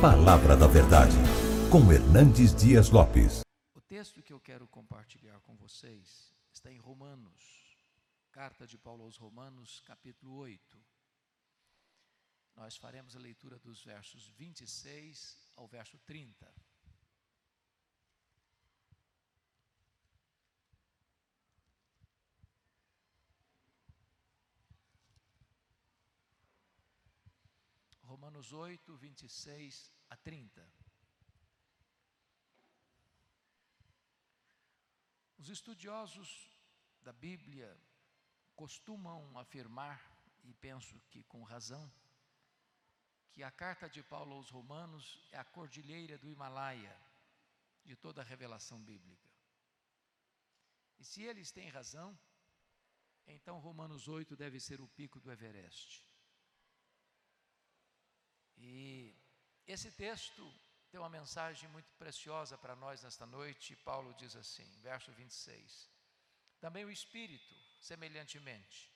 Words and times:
Palavra 0.00 0.54
da 0.54 0.66
Verdade, 0.66 1.16
com 1.72 1.90
Hernandes 1.90 2.54
Dias 2.54 2.90
Lopes. 2.90 3.40
O 3.74 3.80
texto 3.80 4.22
que 4.22 4.30
eu 4.30 4.38
quero 4.38 4.68
compartilhar 4.68 5.40
com 5.40 5.56
vocês 5.56 6.34
está 6.52 6.70
em 6.70 6.76
Romanos, 6.76 7.74
carta 8.30 8.66
de 8.66 8.76
Paulo 8.76 9.04
aos 9.04 9.16
Romanos, 9.16 9.80
capítulo 9.86 10.36
8. 10.36 10.78
Nós 12.56 12.76
faremos 12.76 13.16
a 13.16 13.18
leitura 13.18 13.58
dos 13.58 13.82
versos 13.82 14.28
26 14.36 15.50
ao 15.56 15.66
verso 15.66 15.98
30. 16.04 16.46
Romanos 28.26 28.52
8, 28.52 28.96
26 28.96 29.92
a 30.10 30.16
30. 30.16 30.68
Os 35.38 35.48
estudiosos 35.48 36.50
da 37.02 37.12
Bíblia 37.12 37.80
costumam 38.56 39.38
afirmar, 39.38 40.02
e 40.42 40.52
penso 40.54 41.00
que 41.08 41.22
com 41.22 41.44
razão, 41.44 41.88
que 43.30 43.44
a 43.44 43.50
carta 43.52 43.88
de 43.88 44.02
Paulo 44.02 44.34
aos 44.34 44.50
Romanos 44.50 45.24
é 45.30 45.38
a 45.38 45.44
cordilheira 45.44 46.18
do 46.18 46.28
Himalaia 46.28 47.00
de 47.84 47.94
toda 47.94 48.22
a 48.22 48.24
revelação 48.24 48.82
bíblica. 48.82 49.30
E 50.98 51.04
se 51.04 51.22
eles 51.22 51.52
têm 51.52 51.68
razão, 51.68 52.18
então 53.24 53.60
Romanos 53.60 54.08
8 54.08 54.34
deve 54.34 54.58
ser 54.58 54.80
o 54.80 54.88
pico 54.88 55.20
do 55.20 55.30
Everest. 55.30 56.04
E 58.56 59.14
esse 59.66 59.90
texto 59.90 60.52
tem 60.90 61.00
uma 61.00 61.08
mensagem 61.08 61.68
muito 61.70 61.92
preciosa 61.94 62.56
para 62.56 62.76
nós 62.76 63.02
nesta 63.02 63.26
noite. 63.26 63.76
Paulo 63.76 64.14
diz 64.14 64.36
assim, 64.36 64.66
verso 64.80 65.12
26. 65.12 65.90
Também 66.60 66.84
o 66.84 66.90
Espírito, 66.90 67.54
semelhantemente, 67.80 68.92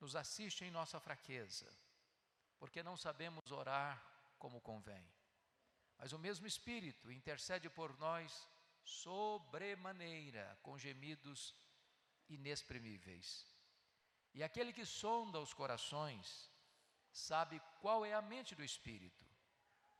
nos 0.00 0.16
assiste 0.16 0.64
em 0.64 0.70
nossa 0.70 0.98
fraqueza, 1.00 1.70
porque 2.58 2.82
não 2.82 2.96
sabemos 2.96 3.50
orar 3.50 4.02
como 4.38 4.60
convém. 4.60 5.04
Mas 5.96 6.12
o 6.12 6.18
mesmo 6.18 6.46
Espírito 6.46 7.10
intercede 7.10 7.68
por 7.68 7.96
nós 7.98 8.48
sobremaneira, 8.84 10.58
com 10.62 10.78
gemidos 10.78 11.54
inexprimíveis. 12.28 13.46
E 14.32 14.42
aquele 14.42 14.72
que 14.72 14.86
sonda 14.86 15.40
os 15.40 15.52
corações, 15.52 16.50
sabe 17.12 17.60
qual 17.80 18.04
é 18.04 18.14
a 18.14 18.22
mente 18.22 18.54
do 18.54 18.64
Espírito, 18.64 19.24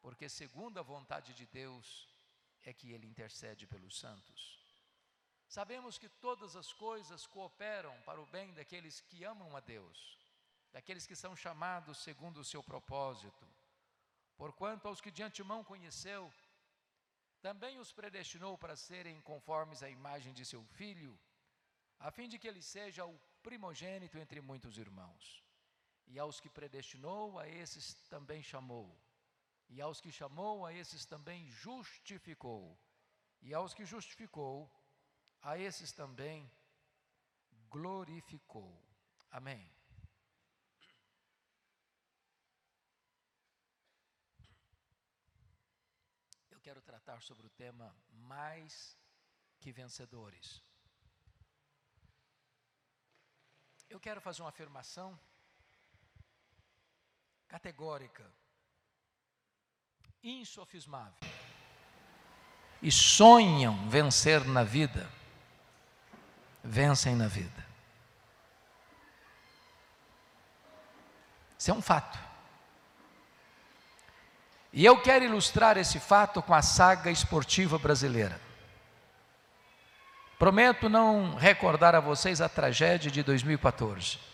porque 0.01 0.28
segundo 0.28 0.78
a 0.78 0.83
vontade 0.83 1.34
de 1.34 1.47
Deus 1.47 2.09
é 2.64 2.73
que 2.73 2.92
ele 2.92 3.06
intercede 3.06 3.67
pelos 3.67 3.98
santos. 3.98 4.59
Sabemos 5.48 5.97
que 5.97 6.09
todas 6.09 6.56
as 6.56 6.73
coisas 6.73 7.27
cooperam 7.27 7.98
para 8.03 8.20
o 8.20 8.27
bem 8.27 8.53
daqueles 8.53 9.01
que 9.01 9.25
amam 9.25 9.56
a 9.56 9.61
Deus, 9.61 10.19
daqueles 10.73 11.06
que 11.06 11.17
são 11.17 11.34
chamados 11.34 11.98
segundo 11.98 12.39
o 12.41 12.45
seu 12.45 12.62
propósito. 12.62 13.47
Porquanto 14.36 14.86
aos 14.86 15.01
que 15.01 15.11
de 15.11 15.23
antemão 15.23 15.64
conheceu, 15.64 16.33
também 17.41 17.79
os 17.79 17.92
predestinou 17.92 18.59
para 18.59 18.77
serem 18.77 19.20
conformes 19.23 19.83
à 19.83 19.89
imagem 19.89 20.33
de 20.34 20.45
seu 20.45 20.62
filho, 20.64 21.19
a 21.98 22.11
fim 22.11 22.29
de 22.29 22.39
que 22.39 22.47
ele 22.47 22.62
seja 22.62 23.06
o 23.06 23.19
primogênito 23.42 24.19
entre 24.19 24.41
muitos 24.41 24.77
irmãos. 24.77 25.48
E 26.09 26.19
aos 26.19 26.41
que 26.41 26.48
predestinou, 26.48 27.39
a 27.39 27.47
esses 27.47 27.95
também 28.09 28.42
chamou. 28.42 28.98
E 29.69 29.81
aos 29.81 30.01
que 30.01 30.11
chamou, 30.11 30.64
a 30.64 30.73
esses 30.73 31.05
também 31.05 31.47
justificou. 31.51 32.78
E 33.42 33.53
aos 33.53 33.75
que 33.75 33.84
justificou, 33.84 34.70
a 35.42 35.59
esses 35.59 35.92
também 35.92 36.51
glorificou. 37.69 38.83
Amém. 39.30 39.70
Eu 46.51 46.58
quero 46.61 46.80
tratar 46.80 47.20
sobre 47.20 47.46
o 47.46 47.51
tema 47.51 47.95
mais 48.11 48.96
que 49.61 49.70
vencedores. 49.70 50.63
Eu 53.89 54.01
quero 54.01 54.20
fazer 54.20 54.42
uma 54.42 54.48
afirmação 54.48 55.19
categórica, 57.48 58.25
insofismável, 60.23 61.29
e 62.81 62.92
sonham 62.92 63.89
vencer 63.89 64.45
na 64.47 64.63
vida, 64.63 65.11
vencem 66.63 67.17
na 67.17 67.27
vida. 67.27 67.67
Isso 71.58 71.70
é 71.70 71.75
um 71.75 71.83
fato. 71.83 72.19
E 74.73 74.85
eu 74.85 75.01
quero 75.01 75.25
ilustrar 75.25 75.77
esse 75.77 75.98
fato 75.98 76.41
com 76.41 76.55
a 76.55 76.63
saga 76.63 77.11
esportiva 77.11 77.79
brasileira. 77.79 78.41
Prometo 80.39 80.89
não 80.89 81.35
recordar 81.35 81.97
a 81.97 82.01
vocês 82.01 82.41
a 82.41 82.48
tragédia 82.48 83.11
de 83.11 83.25
2014 83.25 84.27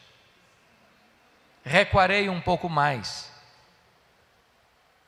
recuarei 1.65 2.29
um 2.29 2.41
pouco 2.41 2.69
mais. 2.69 3.33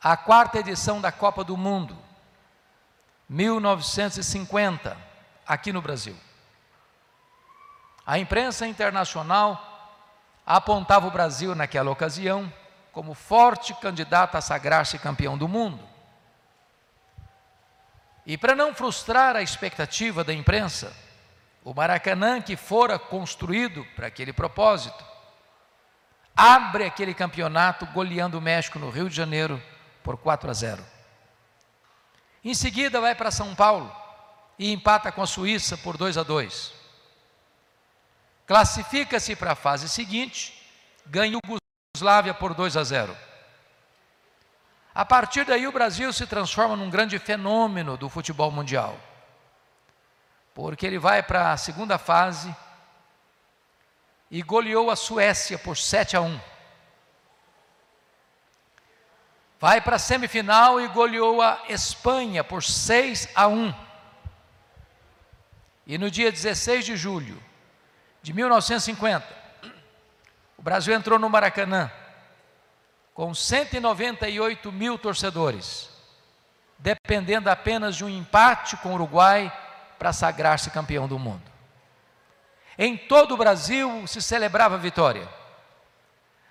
A 0.02 0.16
quarta 0.16 0.58
edição 0.58 1.00
da 1.00 1.12
Copa 1.12 1.44
do 1.44 1.56
Mundo, 1.56 1.96
1950, 3.28 4.96
aqui 5.46 5.72
no 5.72 5.82
Brasil. 5.82 6.16
A 8.06 8.18
imprensa 8.18 8.66
internacional 8.66 9.62
apontava 10.46 11.08
o 11.08 11.10
Brasil 11.10 11.54
naquela 11.54 11.90
ocasião 11.90 12.52
como 12.92 13.14
forte 13.14 13.74
candidato 13.74 14.36
a 14.36 14.40
sagrar-se 14.40 14.98
campeão 14.98 15.36
do 15.36 15.48
mundo. 15.48 15.86
E 18.24 18.38
para 18.38 18.54
não 18.54 18.74
frustrar 18.74 19.36
a 19.36 19.42
expectativa 19.42 20.24
da 20.24 20.32
imprensa, 20.32 20.96
o 21.64 21.74
Maracanã, 21.74 22.40
que 22.40 22.56
fora 22.56 22.98
construído 22.98 23.84
para 23.96 24.06
aquele 24.06 24.32
propósito, 24.32 25.15
abre 26.36 26.84
aquele 26.84 27.14
campeonato 27.14 27.86
goleando 27.86 28.38
o 28.38 28.42
México 28.42 28.78
no 28.78 28.90
Rio 28.90 29.08
de 29.08 29.16
Janeiro 29.16 29.62
por 30.02 30.18
4 30.18 30.50
a 30.50 30.52
0. 30.52 30.84
Em 32.44 32.54
seguida 32.54 33.00
vai 33.00 33.14
para 33.14 33.30
São 33.30 33.54
Paulo 33.54 33.90
e 34.58 34.70
empata 34.70 35.10
com 35.10 35.22
a 35.22 35.26
Suíça 35.26 35.76
por 35.78 35.96
2 35.96 36.18
a 36.18 36.22
2. 36.22 36.74
Classifica-se 38.46 39.34
para 39.34 39.52
a 39.52 39.56
fase 39.56 39.88
seguinte, 39.88 40.54
ganha 41.06 41.38
o 41.38 41.58
Yugoslávia 41.96 42.34
por 42.34 42.54
2 42.54 42.76
a 42.76 42.84
0. 42.84 43.16
A 44.94 45.04
partir 45.04 45.44
daí 45.44 45.66
o 45.66 45.72
Brasil 45.72 46.12
se 46.12 46.26
transforma 46.26 46.76
num 46.76 46.88
grande 46.88 47.18
fenômeno 47.18 47.96
do 47.96 48.08
futebol 48.08 48.50
mundial. 48.50 48.98
Porque 50.54 50.86
ele 50.86 50.98
vai 50.98 51.22
para 51.22 51.52
a 51.52 51.56
segunda 51.56 51.98
fase 51.98 52.54
e 54.30 54.42
goleou 54.42 54.90
a 54.90 54.96
Suécia 54.96 55.58
por 55.58 55.76
7 55.76 56.16
a 56.16 56.20
1. 56.20 56.40
Vai 59.58 59.80
para 59.80 59.96
a 59.96 59.98
semifinal 59.98 60.80
e 60.80 60.88
goleou 60.88 61.40
a 61.40 61.62
Espanha 61.68 62.44
por 62.44 62.62
6 62.62 63.28
a 63.34 63.46
1. 63.46 63.74
E 65.86 65.96
no 65.96 66.10
dia 66.10 66.30
16 66.30 66.84
de 66.84 66.96
julho 66.96 67.42
de 68.22 68.32
1950, 68.32 69.24
o 70.58 70.62
Brasil 70.62 70.94
entrou 70.94 71.18
no 71.18 71.30
Maracanã 71.30 71.90
com 73.14 73.32
198 73.32 74.70
mil 74.72 74.98
torcedores, 74.98 75.88
dependendo 76.78 77.48
apenas 77.48 77.96
de 77.96 78.04
um 78.04 78.10
empate 78.10 78.76
com 78.78 78.90
o 78.90 78.94
Uruguai 78.94 79.50
para 79.98 80.12
sagrar-se 80.12 80.70
campeão 80.70 81.08
do 81.08 81.18
mundo. 81.18 81.55
Em 82.78 82.96
todo 82.96 83.32
o 83.32 83.36
Brasil 83.36 84.06
se 84.06 84.20
celebrava 84.20 84.74
a 84.74 84.78
vitória. 84.78 85.28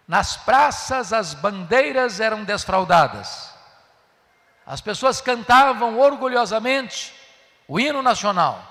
Nas 0.07 0.37
praças 0.37 1.13
as 1.13 1.33
bandeiras 1.33 2.19
eram 2.19 2.43
desfraldadas. 2.43 3.53
As 4.65 4.81
pessoas 4.81 5.21
cantavam 5.21 5.99
orgulhosamente 5.99 7.13
o 7.67 7.79
hino 7.79 8.01
nacional. 8.01 8.63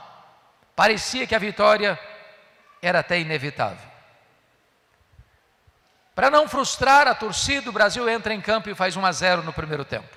Parecia 0.74 1.26
que 1.26 1.34
a 1.34 1.38
vitória 1.38 1.98
era 2.82 3.00
até 3.00 3.18
inevitável. 3.18 3.94
Para 6.14 6.30
não 6.30 6.48
frustrar 6.48 7.08
a 7.08 7.14
torcida, 7.14 7.70
o 7.70 7.72
Brasil 7.72 8.08
entra 8.08 8.32
em 8.32 8.40
campo 8.40 8.70
e 8.70 8.74
faz 8.74 8.96
1 8.96 9.04
a 9.04 9.12
0 9.12 9.42
no 9.42 9.52
primeiro 9.52 9.84
tempo. 9.84 10.16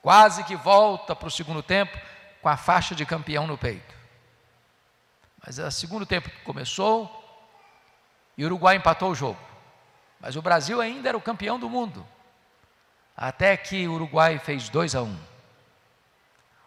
Quase 0.00 0.44
que 0.44 0.54
volta 0.54 1.16
para 1.16 1.28
o 1.28 1.30
segundo 1.30 1.62
tempo 1.62 1.98
com 2.40 2.48
a 2.48 2.56
faixa 2.56 2.94
de 2.94 3.06
campeão 3.06 3.46
no 3.46 3.58
peito. 3.58 3.94
Mas 5.44 5.58
o 5.58 5.70
segundo 5.70 6.06
tempo 6.06 6.30
começou 6.42 7.22
e 8.36 8.44
o 8.44 8.46
Uruguai 8.46 8.76
empatou 8.76 9.10
o 9.10 9.14
jogo. 9.14 9.38
Mas 10.18 10.36
o 10.36 10.42
Brasil 10.42 10.80
ainda 10.80 11.10
era 11.10 11.18
o 11.18 11.22
campeão 11.22 11.58
do 11.58 11.68
mundo. 11.68 12.06
Até 13.16 13.56
que 13.56 13.86
o 13.86 13.92
Uruguai 13.92 14.38
fez 14.38 14.68
2 14.68 14.94
a 14.94 15.02
1. 15.02 15.06
Um. 15.06 15.18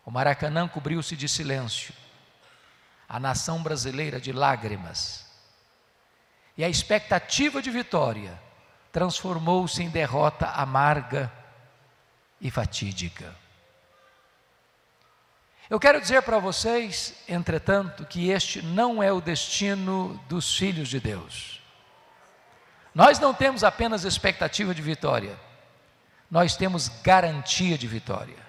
O 0.06 0.12
Maracanã 0.12 0.68
cobriu-se 0.68 1.16
de 1.16 1.28
silêncio. 1.28 1.94
A 3.10 3.20
nação 3.20 3.64
brasileira 3.64 4.22
de 4.22 4.32
lágrimas. 4.32 5.26
E 6.56 6.64
a 6.64 6.70
expectativa 6.70 7.62
de 7.62 7.72
vitória 7.72 8.40
transformou-se 8.92 9.82
em 9.82 9.90
derrota 9.90 10.48
amarga 10.48 11.32
e 12.40 12.52
fatídica. 12.52 13.36
Eu 15.70 15.80
quero 15.82 16.00
dizer 16.00 16.22
para 16.22 16.40
vocês, 16.40 17.14
entretanto, 17.28 18.06
que 18.06 18.30
este 18.30 18.62
não 18.62 19.04
é 19.04 19.12
o 19.12 19.20
destino 19.20 20.18
dos 20.30 20.56
filhos 20.56 20.88
de 20.88 21.00
Deus. 21.00 21.62
Nós 22.96 23.20
não 23.20 23.34
temos 23.34 23.66
apenas 23.66 24.06
expectativa 24.06 24.74
de 24.74 24.82
vitória, 24.82 25.38
nós 26.32 26.56
temos 26.56 26.88
garantia 26.88 27.78
de 27.78 27.86
vitória. 27.86 28.48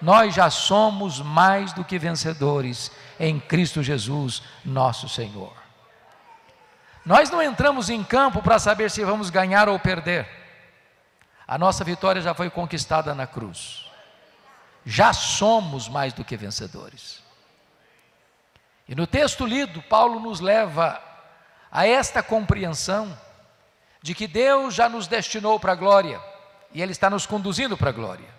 Nós 0.00 0.34
já 0.34 0.48
somos 0.50 1.20
mais 1.20 1.72
do 1.72 1.84
que 1.84 1.98
vencedores 1.98 2.90
em 3.18 3.40
Cristo 3.40 3.82
Jesus, 3.82 4.42
nosso 4.64 5.08
Senhor. 5.08 5.52
Nós 7.04 7.30
não 7.30 7.42
entramos 7.42 7.88
em 7.88 8.04
campo 8.04 8.40
para 8.42 8.60
saber 8.60 8.90
se 8.90 9.04
vamos 9.04 9.30
ganhar 9.30 9.68
ou 9.68 9.78
perder. 9.78 10.28
A 11.46 11.56
nossa 11.56 11.82
vitória 11.82 12.22
já 12.22 12.34
foi 12.34 12.50
conquistada 12.50 13.14
na 13.14 13.26
cruz 13.26 13.87
já 14.84 15.12
somos 15.12 15.88
mais 15.88 16.12
do 16.12 16.24
que 16.24 16.36
vencedores. 16.36 17.22
E 18.88 18.94
no 18.94 19.06
texto 19.06 19.44
lido, 19.44 19.82
Paulo 19.82 20.18
nos 20.18 20.40
leva 20.40 21.02
a 21.70 21.86
esta 21.86 22.22
compreensão 22.22 23.16
de 24.00 24.14
que 24.14 24.26
Deus 24.26 24.74
já 24.74 24.88
nos 24.88 25.06
destinou 25.06 25.60
para 25.60 25.72
a 25.72 25.76
glória 25.76 26.20
e 26.72 26.80
Ele 26.80 26.92
está 26.92 27.10
nos 27.10 27.26
conduzindo 27.26 27.76
para 27.76 27.90
a 27.90 27.92
glória. 27.92 28.38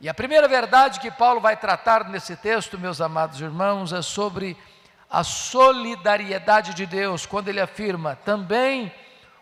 E 0.00 0.08
a 0.08 0.14
primeira 0.14 0.48
verdade 0.48 1.00
que 1.00 1.10
Paulo 1.10 1.40
vai 1.40 1.56
tratar 1.56 2.08
nesse 2.08 2.36
texto, 2.36 2.78
meus 2.78 3.00
amados 3.00 3.40
irmãos, 3.40 3.92
é 3.92 4.02
sobre 4.02 4.56
a 5.10 5.22
solidariedade 5.22 6.74
de 6.74 6.86
Deus, 6.86 7.24
quando 7.24 7.48
ele 7.48 7.60
afirma: 7.60 8.16
também 8.16 8.92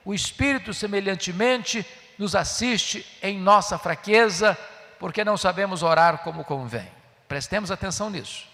o 0.05 0.13
Espírito, 0.13 0.75
semelhantemente, 0.75 1.87
nos 2.19 2.35
assiste 2.35 3.07
em 3.23 3.39
nossa 3.39 3.79
fraqueza 3.79 4.57
porque 5.03 5.25
não 5.25 5.37
sabemos 5.37 5.83
orar 5.83 6.19
como 6.19 6.45
convém. 6.45 6.89
Prestemos 7.27 7.73
atenção 7.73 8.09
nisso. 8.09 8.47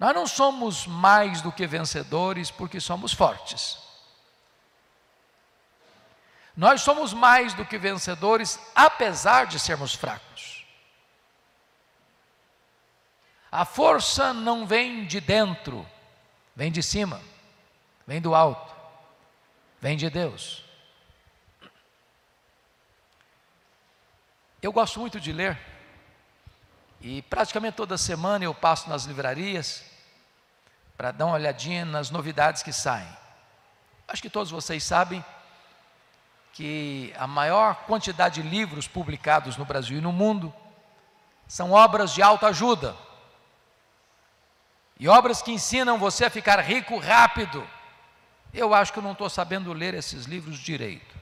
Nós 0.00 0.12
não 0.12 0.26
somos 0.26 0.84
mais 0.84 1.40
do 1.40 1.52
que 1.52 1.64
vencedores 1.64 2.50
porque 2.50 2.80
somos 2.80 3.12
fortes. 3.12 3.78
Nós 6.56 6.82
somos 6.82 7.14
mais 7.14 7.54
do 7.54 7.64
que 7.64 7.78
vencedores 7.78 8.58
apesar 8.74 9.46
de 9.46 9.60
sermos 9.60 9.94
fracos. 9.94 10.66
A 13.52 13.64
força 13.64 14.34
não 14.34 14.66
vem 14.66 15.06
de 15.06 15.20
dentro, 15.20 15.86
vem 16.52 16.72
de 16.72 16.82
cima, 16.82 17.22
vem 18.04 18.20
do 18.20 18.34
alto, 18.34 18.74
vem 19.80 19.96
de 19.96 20.10
Deus. 20.10 20.65
Eu 24.66 24.72
gosto 24.72 24.98
muito 24.98 25.20
de 25.20 25.32
ler, 25.32 25.56
e 27.00 27.22
praticamente 27.22 27.76
toda 27.76 27.96
semana 27.96 28.44
eu 28.44 28.52
passo 28.52 28.90
nas 28.90 29.04
livrarias 29.04 29.84
para 30.96 31.12
dar 31.12 31.26
uma 31.26 31.36
olhadinha 31.36 31.84
nas 31.84 32.10
novidades 32.10 32.64
que 32.64 32.72
saem. 32.72 33.06
Acho 34.08 34.20
que 34.20 34.28
todos 34.28 34.50
vocês 34.50 34.82
sabem 34.82 35.24
que 36.52 37.14
a 37.16 37.28
maior 37.28 37.76
quantidade 37.86 38.42
de 38.42 38.48
livros 38.48 38.88
publicados 38.88 39.56
no 39.56 39.64
Brasil 39.64 39.98
e 39.98 40.00
no 40.00 40.10
mundo 40.10 40.52
são 41.46 41.70
obras 41.70 42.12
de 42.12 42.20
autoajuda. 42.20 42.96
E 44.98 45.06
obras 45.06 45.42
que 45.42 45.52
ensinam 45.52 45.96
você 45.96 46.24
a 46.24 46.30
ficar 46.30 46.58
rico 46.58 46.98
rápido. 46.98 47.64
Eu 48.52 48.74
acho 48.74 48.92
que 48.92 48.98
eu 48.98 49.04
não 49.04 49.12
estou 49.12 49.30
sabendo 49.30 49.72
ler 49.72 49.94
esses 49.94 50.24
livros 50.24 50.58
direito. 50.58 51.15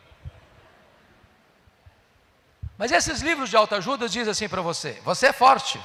Mas 2.77 2.91
esses 2.91 3.21
livros 3.21 3.51
de 3.51 3.57
autoajuda 3.57 4.09
dizem 4.09 4.31
assim 4.31 4.49
para 4.49 4.63
você: 4.63 4.93
você 5.05 5.29
é 5.29 5.33
forte, 5.33 5.81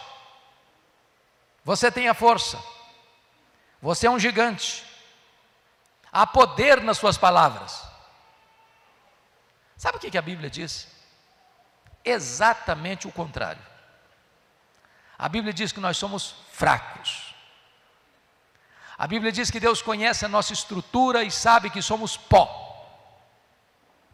você 1.63 1.91
tem 1.91 2.07
a 2.07 2.13
força, 2.13 2.61
você 3.81 4.07
é 4.07 4.11
um 4.11 4.19
gigante, 4.19 4.85
há 6.11 6.25
poder 6.25 6.81
nas 6.81 6.97
suas 6.97 7.17
palavras. 7.17 7.83
Sabe 9.77 9.97
o 9.97 9.99
que 9.99 10.17
a 10.17 10.21
Bíblia 10.21 10.49
diz? 10.49 10.87
Exatamente 12.03 13.07
o 13.07 13.11
contrário. 13.11 13.61
A 15.17 15.29
Bíblia 15.29 15.53
diz 15.53 15.71
que 15.71 15.79
nós 15.79 15.97
somos 15.97 16.35
fracos. 16.51 17.33
A 18.97 19.07
Bíblia 19.07 19.31
diz 19.31 19.49
que 19.49 19.59
Deus 19.59 19.81
conhece 19.81 20.25
a 20.25 20.29
nossa 20.29 20.51
estrutura 20.51 21.23
e 21.23 21.31
sabe 21.31 21.69
que 21.69 21.81
somos 21.81 22.17
pó. 22.17 22.65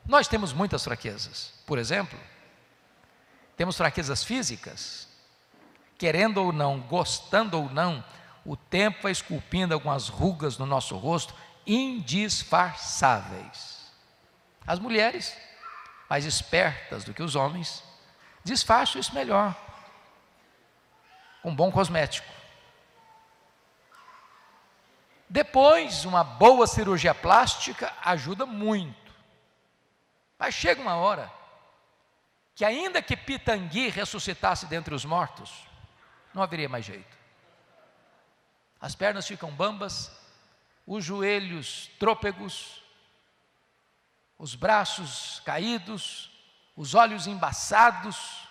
Nós 0.06 0.28
temos 0.28 0.54
muitas 0.54 0.83
fraquezas. 0.83 1.54
Por 1.66 1.80
exemplo, 1.80 2.19
temos 3.56 3.78
fraquezas 3.78 4.24
físicas, 4.24 5.07
querendo 5.98 6.44
ou 6.44 6.52
não, 6.52 6.81
gostando 6.81 7.57
ou 7.57 7.69
não, 7.69 8.04
o 8.46 8.56
tempo 8.56 9.04
vai 9.04 9.12
esculpindo 9.12 9.74
algumas 9.74 10.07
rugas 10.10 10.57
no 10.57 10.66
nosso 10.66 10.98
rosto 10.98 11.34
indisfarçáveis. 11.66 13.92
As 14.68 14.80
mulheres, 14.80 15.36
mais 16.10 16.25
espertas 16.25 17.04
do 17.04 17.13
que 17.13 17.22
os 17.24 17.36
homens, 17.36 17.84
disfarçam 18.44 19.00
isso 19.00 19.16
melhor, 19.16 19.56
com 21.42 21.56
bom 21.56 21.72
cosmético. 21.72 22.36
Depois, 25.30 26.06
uma 26.06 26.24
boa 26.24 26.68
cirurgia 26.68 27.16
plástica 27.16 27.92
ajuda 28.04 28.46
muito. 28.46 29.13
Mas 30.38 30.54
chega 30.54 30.81
uma 30.81 30.96
hora 30.96 31.31
que 32.56 32.63
ainda 32.63 33.02
que 33.02 33.18
Pitangui 33.18 33.90
ressuscitasse 33.90 34.66
dentre 34.66 34.96
os 34.96 35.04
mortos, 35.04 35.68
não 36.34 36.42
haveria 36.42 36.69
mais 36.69 36.86
jeito. 36.86 37.16
As 38.80 38.96
pernas 38.96 39.28
ficam 39.28 39.52
bambas, 39.52 40.12
os 40.88 41.04
joelhos 41.04 41.92
trôpegos, 42.00 42.81
os 44.38 44.56
braços 44.56 45.42
caídos, 45.46 46.31
os 46.78 46.96
olhos 46.96 47.28
embaçados. 47.28 48.48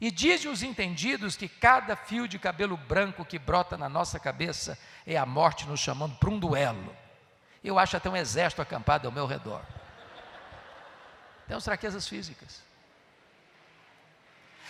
E 0.00 0.10
dizem 0.10 0.50
os 0.50 0.62
entendidos 0.62 1.36
que 1.36 1.48
cada 1.48 1.96
fio 1.96 2.28
de 2.28 2.38
cabelo 2.38 2.76
branco 2.76 3.24
que 3.24 3.38
brota 3.38 3.76
na 3.76 3.88
nossa 3.88 4.20
cabeça 4.20 4.78
é 5.06 5.16
a 5.16 5.26
morte 5.26 5.66
nos 5.66 5.80
chamando 5.80 6.16
para 6.16 6.30
um 6.30 6.38
duelo. 6.38 6.94
Eu 7.62 7.78
acho 7.78 7.96
até 7.96 8.10
um 8.10 8.16
exército 8.16 8.60
acampado 8.60 9.08
ao 9.08 9.12
meu 9.12 9.26
redor. 9.26 9.64
Temos 11.48 11.64
fraquezas 11.64 12.06
físicas. 12.06 12.62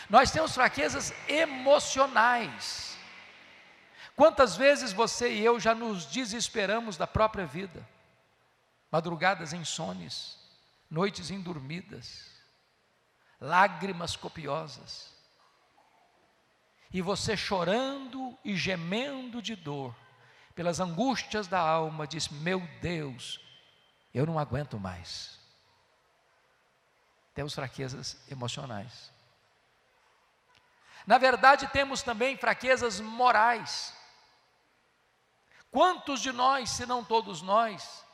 Nós 0.09 0.31
temos 0.31 0.55
fraquezas 0.55 1.13
emocionais. 1.29 2.97
Quantas 4.17 4.57
vezes 4.57 4.93
você 4.93 5.33
e 5.33 5.45
eu 5.45 5.59
já 5.59 5.75
nos 5.75 6.07
desesperamos 6.07 6.97
da 6.97 7.07
própria 7.07 7.47
vida? 7.47 7.87
Madrugadas 8.91 9.53
insones, 9.53 10.39
noites 10.89 11.31
indormidas, 11.31 12.31
lágrimas 13.41 14.15
copiosas. 14.15 15.13
E 16.93 17.03
você 17.03 17.37
chorando 17.37 18.39
e 18.45 18.57
gemendo 18.57 19.43
de 19.43 19.57
dor, 19.57 19.95
pelas 20.55 20.79
angústias 20.79 21.49
da 21.49 21.59
alma, 21.59 22.07
diz: 22.07 22.29
Meu 22.29 22.61
Deus, 22.81 23.41
eu 24.15 24.25
não 24.25 24.39
aguento 24.39 24.79
mais. 24.79 25.37
Temos 27.35 27.53
fraquezas 27.53 28.17
emocionais. 28.31 29.14
Na 31.07 31.19
verdade, 31.19 31.67
temos 31.69 32.03
também 32.03 32.37
fraquezas 32.37 33.01
morais. 33.01 33.95
Quantos 35.71 36.21
de 36.21 36.33
nós, 36.33 36.71
se 36.71 36.87
não 36.87 37.05
todos 37.05 37.43
nós, 37.43 38.05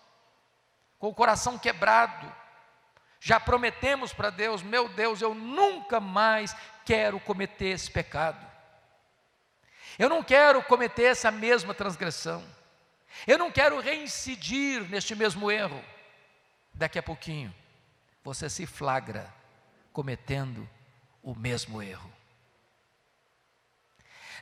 com 0.99 1.09
o 1.09 1.15
coração 1.15 1.59
quebrado, 1.59 2.33
já 3.21 3.39
prometemos 3.39 4.13
para 4.13 4.31
Deus: 4.31 4.63
meu 4.63 4.89
Deus, 4.89 5.21
eu 5.21 5.35
nunca 5.35 6.01
mais 6.01 6.57
quero 6.85 7.21
cometer 7.21 7.67
esse 7.67 7.91
pecado. 7.91 8.45
Eu 9.99 10.09
não 10.09 10.23
quero 10.23 10.63
cometer 10.63 11.05
essa 11.05 11.31
mesma 11.31 11.75
transgressão. 11.75 12.43
Eu 13.27 13.37
não 13.37 13.51
quero 13.51 13.79
reincidir 13.81 14.89
neste 14.89 15.15
mesmo 15.15 15.51
erro. 15.51 15.85
Daqui 16.73 16.99
a 16.99 17.03
pouquinho, 17.03 17.55
você 18.25 18.49
se 18.49 18.65
flagra 18.65 19.33
cometendo 19.93 20.69
o 21.23 21.35
mesmo 21.35 21.83
erro. 21.83 22.20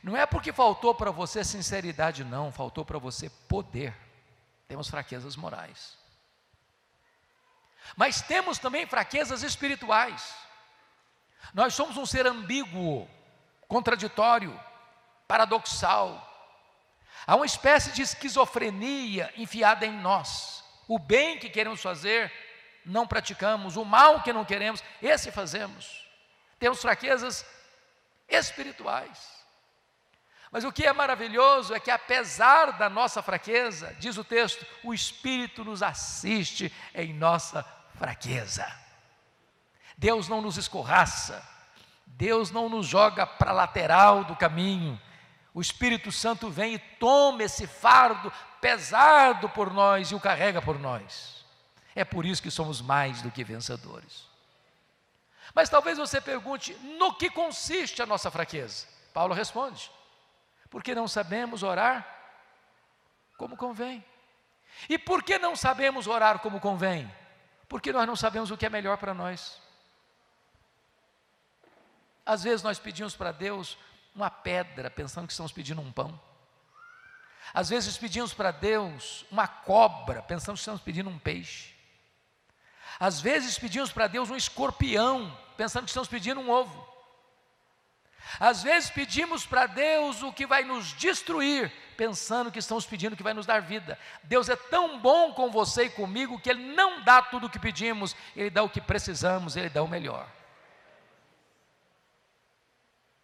Não 0.03 0.15
é 0.15 0.25
porque 0.25 0.53
faltou 0.53 0.95
para 0.95 1.11
você 1.11 1.43
sinceridade, 1.43 2.23
não, 2.23 2.51
faltou 2.51 2.85
para 2.85 2.97
você 2.97 3.29
poder. 3.47 3.95
Temos 4.67 4.87
fraquezas 4.87 5.35
morais. 5.35 5.97
Mas 7.95 8.21
temos 8.21 8.57
também 8.59 8.85
fraquezas 8.85 9.43
espirituais. 9.43 10.33
Nós 11.53 11.73
somos 11.73 11.97
um 11.97 12.05
ser 12.05 12.27
ambíguo, 12.27 13.09
contraditório, 13.67 14.57
paradoxal. 15.27 16.25
Há 17.25 17.35
uma 17.35 17.45
espécie 17.45 17.91
de 17.91 18.01
esquizofrenia 18.01 19.33
enfiada 19.35 19.85
em 19.85 19.91
nós. 19.91 20.63
O 20.87 20.97
bem 20.97 21.37
que 21.37 21.49
queremos 21.49 21.81
fazer, 21.81 22.31
não 22.85 23.07
praticamos, 23.07 23.75
o 23.75 23.85
mal 23.85 24.21
que 24.23 24.33
não 24.33 24.45
queremos, 24.45 24.83
esse 25.01 25.31
fazemos. 25.31 26.07
Temos 26.57 26.81
fraquezas 26.81 27.45
espirituais. 28.27 29.38
Mas 30.51 30.63
o 30.63 30.71
que 30.71 30.85
é 30.85 30.93
maravilhoso 30.93 31.73
é 31.73 31.79
que, 31.79 31.91
apesar 31.91 32.77
da 32.77 32.89
nossa 32.89 33.21
fraqueza, 33.21 33.95
diz 33.99 34.17
o 34.17 34.23
texto, 34.23 34.65
o 34.83 34.93
Espírito 34.93 35.63
nos 35.63 35.83
assiste 35.83 36.73
em 36.93 37.13
nossa 37.13 37.63
fraqueza. 37.95 38.65
Deus 39.95 40.27
não 40.27 40.41
nos 40.41 40.57
escorraça, 40.57 41.47
Deus 42.05 42.49
não 42.49 42.67
nos 42.67 42.87
joga 42.87 43.27
para 43.27 43.51
a 43.51 43.53
lateral 43.53 44.23
do 44.23 44.35
caminho. 44.35 44.99
O 45.53 45.61
Espírito 45.61 46.11
Santo 46.11 46.49
vem 46.49 46.75
e 46.75 46.79
toma 46.79 47.43
esse 47.43 47.67
fardo 47.67 48.31
pesado 48.59 49.49
por 49.49 49.71
nós 49.71 50.09
e 50.09 50.15
o 50.15 50.19
carrega 50.19 50.61
por 50.61 50.79
nós. 50.79 51.45
É 51.95 52.03
por 52.03 52.25
isso 52.25 52.41
que 52.41 52.49
somos 52.49 52.81
mais 52.81 53.21
do 53.21 53.29
que 53.29 53.43
vencedores. 53.43 54.25
Mas 55.53 55.69
talvez 55.69 55.97
você 55.97 56.19
pergunte: 56.19 56.73
no 56.97 57.13
que 57.13 57.29
consiste 57.29 58.01
a 58.01 58.05
nossa 58.05 58.31
fraqueza? 58.31 58.87
Paulo 59.13 59.33
responde: 59.33 59.91
porque 60.69 60.93
não 60.93 61.07
sabemos 61.07 61.63
orar 61.63 62.05
como 63.37 63.57
convém. 63.57 64.03
E 64.87 64.97
por 64.97 65.23
que 65.23 65.39
não 65.39 65.55
sabemos 65.55 66.07
orar 66.07 66.39
como 66.39 66.59
convém? 66.59 67.11
Porque 67.67 67.91
nós 67.91 68.05
não 68.07 68.15
sabemos 68.15 68.51
o 68.51 68.57
que 68.57 68.65
é 68.65 68.69
melhor 68.69 68.97
para 68.97 69.13
nós. 69.13 69.61
Às 72.25 72.43
vezes 72.43 72.61
nós 72.61 72.77
pedimos 72.77 73.15
para 73.15 73.31
Deus 73.31 73.77
uma 74.13 74.29
pedra, 74.29 74.89
pensando 74.89 75.25
que 75.25 75.33
estamos 75.33 75.51
pedindo 75.51 75.81
um 75.81 75.91
pão. 75.91 76.19
Às 77.53 77.69
vezes 77.69 77.97
pedimos 77.97 78.33
para 78.33 78.51
Deus 78.51 79.25
uma 79.31 79.47
cobra, 79.47 80.21
pensando 80.21 80.55
que 80.55 80.59
estamos 80.59 80.81
pedindo 80.81 81.09
um 81.09 81.17
peixe. 81.17 81.73
Às 82.99 83.19
vezes 83.21 83.57
pedimos 83.57 83.91
para 83.91 84.07
Deus 84.07 84.29
um 84.29 84.35
escorpião, 84.35 85.35
pensando 85.57 85.85
que 85.85 85.89
estamos 85.89 86.09
pedindo 86.09 86.39
um 86.39 86.49
ovo. 86.49 86.87
Às 88.39 88.61
vezes 88.63 88.89
pedimos 88.89 89.45
para 89.45 89.65
Deus 89.65 90.21
o 90.21 90.33
que 90.33 90.45
vai 90.45 90.63
nos 90.63 90.93
destruir, 90.93 91.71
pensando 91.95 92.51
que 92.51 92.59
estamos 92.59 92.85
pedindo 92.85 93.13
o 93.13 93.17
que 93.17 93.23
vai 93.23 93.33
nos 93.33 93.45
dar 93.45 93.61
vida. 93.61 93.97
Deus 94.23 94.49
é 94.49 94.55
tão 94.55 94.99
bom 94.99 95.33
com 95.33 95.49
você 95.49 95.85
e 95.85 95.89
comigo 95.89 96.39
que 96.39 96.49
Ele 96.49 96.73
não 96.73 97.03
dá 97.03 97.21
tudo 97.21 97.47
o 97.47 97.49
que 97.49 97.59
pedimos, 97.59 98.15
Ele 98.35 98.49
dá 98.49 98.63
o 98.63 98.69
que 98.69 98.81
precisamos, 98.81 99.55
Ele 99.55 99.69
dá 99.69 99.81
o 99.81 99.87
melhor. 99.87 100.27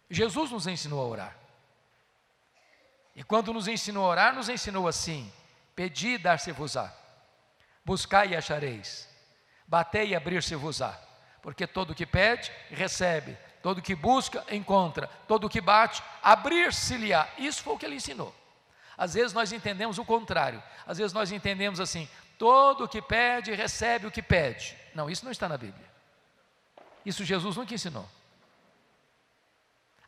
Jesus 0.08 0.50
nos 0.50 0.66
ensinou 0.66 1.00
a 1.00 1.06
orar. 1.06 1.36
E 3.14 3.24
quando 3.24 3.52
nos 3.52 3.66
ensinou 3.66 4.04
a 4.04 4.08
orar, 4.08 4.34
nos 4.34 4.48
ensinou 4.48 4.86
assim: 4.86 5.32
pedi 5.74 6.10
e 6.10 6.18
dar-se-vos-á, 6.18 6.92
buscai 7.84 8.28
e 8.28 8.36
achareis, 8.36 9.08
batei 9.66 10.08
e 10.08 10.14
abrir-se-vos-á, 10.14 10.98
porque 11.40 11.66
todo 11.66 11.90
o 11.90 11.94
que 11.94 12.04
pede, 12.04 12.52
recebe, 12.70 13.36
todo 13.66 13.82
que 13.82 13.96
busca, 13.96 14.44
encontra, 14.54 15.08
todo 15.26 15.48
que 15.48 15.60
bate, 15.60 16.00
abrir-se-lhe-á. 16.22 17.28
Isso 17.36 17.64
foi 17.64 17.74
o 17.74 17.76
que 17.76 17.84
ele 17.84 17.96
ensinou. 17.96 18.32
Às 18.96 19.14
vezes 19.14 19.32
nós 19.32 19.50
entendemos 19.50 19.98
o 19.98 20.04
contrário. 20.04 20.62
Às 20.86 20.98
vezes 20.98 21.12
nós 21.12 21.32
entendemos 21.32 21.80
assim: 21.80 22.08
todo 22.38 22.86
que 22.86 23.02
pede, 23.02 23.52
recebe 23.52 24.06
o 24.06 24.10
que 24.12 24.22
pede. 24.22 24.78
Não, 24.94 25.10
isso 25.10 25.24
não 25.24 25.32
está 25.32 25.48
na 25.48 25.58
Bíblia. 25.58 25.84
Isso 27.04 27.24
Jesus 27.24 27.56
nunca 27.56 27.74
ensinou. 27.74 28.08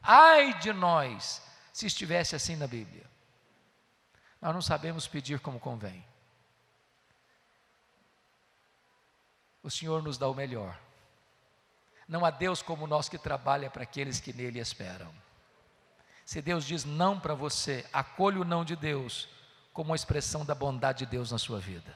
Ai 0.01 0.55
de 0.61 0.73
nós, 0.73 1.43
se 1.73 1.85
estivesse 1.85 2.37
assim 2.37 2.55
na 2.55 2.69
Bíblia. 2.69 3.11
Nós 4.41 4.55
não 4.55 4.63
sabemos 4.63 5.09
pedir 5.09 5.41
como 5.41 5.59
convém. 5.59 6.07
O 9.65 9.69
Senhor 9.69 10.01
nos 10.01 10.17
dá 10.17 10.29
o 10.29 10.35
melhor. 10.35 10.79
Não 12.09 12.25
há 12.25 12.31
Deus 12.31 12.63
como 12.63 12.87
nós 12.87 13.09
que 13.09 13.19
trabalha 13.19 13.69
para 13.69 13.83
aqueles 13.83 14.19
que 14.19 14.33
nele 14.33 14.59
esperam. 14.59 15.13
Se 16.25 16.41
Deus 16.41 16.65
diz 16.65 16.85
não 16.85 17.21
para 17.21 17.35
você, 17.35 17.85
acolha 17.93 18.41
o 18.41 18.45
não 18.45 18.65
de 18.65 18.75
Deus 18.75 19.29
como 19.73 19.91
uma 19.91 19.97
expressão 19.97 20.45
da 20.45 20.55
bondade 20.55 21.01
de 21.01 21.07
Deus 21.07 21.31
na 21.31 21.39
sua 21.39 21.61
vida. 21.61 21.95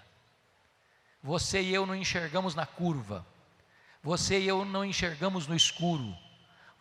Você 1.22 1.62
e 1.62 1.74
eu 1.74 1.86
não 1.86 1.94
enxergamos 1.94 2.54
na 2.54 2.66
curva. 2.66 3.24
Você 4.02 4.40
e 4.40 4.48
eu 4.48 4.64
não 4.64 4.84
enxergamos 4.84 5.46
no 5.46 5.54
escuro. 5.54 6.16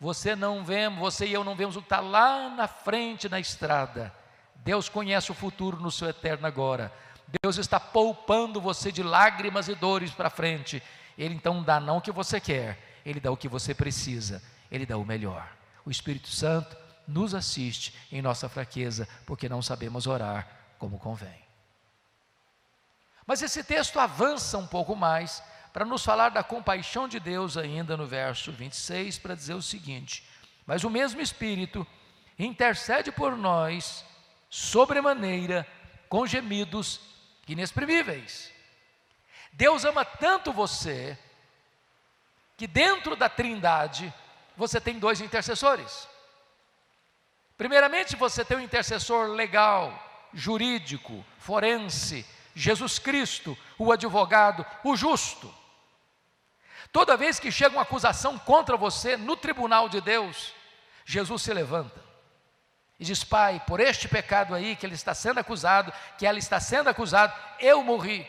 Você 0.00 0.34
não 0.34 0.64
vemos, 0.64 0.98
você 0.98 1.26
e 1.26 1.32
eu 1.32 1.44
não 1.44 1.54
vemos 1.54 1.76
o 1.76 1.80
que 1.80 1.86
está 1.86 2.00
lá 2.00 2.50
na 2.50 2.66
frente 2.66 3.28
na 3.28 3.38
estrada. 3.38 4.12
Deus 4.56 4.88
conhece 4.88 5.30
o 5.30 5.34
futuro 5.34 5.78
no 5.78 5.90
seu 5.90 6.08
eterno 6.08 6.46
agora. 6.46 6.92
Deus 7.40 7.56
está 7.56 7.78
poupando 7.78 8.60
você 8.60 8.90
de 8.90 9.02
lágrimas 9.02 9.68
e 9.68 9.74
dores 9.74 10.10
para 10.10 10.28
frente. 10.28 10.82
Ele 11.16 11.34
então 11.34 11.62
dá 11.62 11.78
não 11.78 11.98
o 11.98 12.00
que 12.00 12.10
você 12.10 12.40
quer, 12.40 12.91
ele 13.04 13.20
dá 13.20 13.30
o 13.30 13.36
que 13.36 13.48
você 13.48 13.74
precisa, 13.74 14.42
Ele 14.70 14.86
dá 14.86 14.96
o 14.96 15.04
melhor. 15.04 15.50
O 15.84 15.90
Espírito 15.90 16.28
Santo 16.28 16.76
nos 17.06 17.34
assiste 17.34 17.94
em 18.10 18.22
nossa 18.22 18.48
fraqueza, 18.48 19.08
porque 19.26 19.48
não 19.48 19.60
sabemos 19.60 20.06
orar 20.06 20.48
como 20.78 20.98
convém. 20.98 21.42
Mas 23.26 23.42
esse 23.42 23.62
texto 23.62 23.98
avança 23.98 24.58
um 24.58 24.66
pouco 24.66 24.94
mais 24.94 25.42
para 25.72 25.84
nos 25.84 26.04
falar 26.04 26.28
da 26.28 26.42
compaixão 26.42 27.08
de 27.08 27.18
Deus, 27.18 27.56
ainda 27.56 27.96
no 27.96 28.06
verso 28.06 28.52
26, 28.52 29.18
para 29.18 29.34
dizer 29.34 29.54
o 29.54 29.62
seguinte: 29.62 30.28
Mas 30.66 30.84
o 30.84 30.90
mesmo 30.90 31.20
Espírito 31.20 31.86
intercede 32.38 33.10
por 33.10 33.36
nós, 33.36 34.04
sobremaneira, 34.50 35.66
com 36.08 36.26
gemidos 36.26 37.00
inexprimíveis. 37.48 38.52
Deus 39.52 39.84
ama 39.84 40.04
tanto 40.04 40.52
você 40.52 41.18
que 42.56 42.66
dentro 42.66 43.16
da 43.16 43.28
Trindade 43.28 44.12
você 44.56 44.80
tem 44.80 44.98
dois 44.98 45.20
intercessores. 45.20 46.08
Primeiramente, 47.56 48.16
você 48.16 48.44
tem 48.44 48.56
um 48.56 48.60
intercessor 48.60 49.28
legal, 49.28 49.92
jurídico, 50.32 51.24
forense, 51.38 52.26
Jesus 52.54 52.98
Cristo, 52.98 53.56
o 53.78 53.92
advogado, 53.92 54.64
o 54.84 54.96
justo. 54.96 55.52
Toda 56.90 57.16
vez 57.16 57.38
que 57.38 57.50
chega 57.50 57.76
uma 57.76 57.82
acusação 57.82 58.38
contra 58.38 58.76
você 58.76 59.16
no 59.16 59.36
tribunal 59.36 59.88
de 59.88 60.00
Deus, 60.00 60.52
Jesus 61.04 61.42
se 61.42 61.52
levanta 61.52 62.02
e 63.02 63.04
diz: 63.04 63.24
Pai, 63.24 63.60
por 63.66 63.80
este 63.80 64.06
pecado 64.06 64.54
aí 64.54 64.76
que 64.76 64.86
ele 64.86 64.94
está 64.94 65.14
sendo 65.14 65.40
acusado, 65.40 65.92
que 66.18 66.26
ela 66.26 66.38
está 66.38 66.60
sendo 66.60 66.88
acusado, 66.88 67.34
eu 67.58 67.82
morri. 67.82 68.26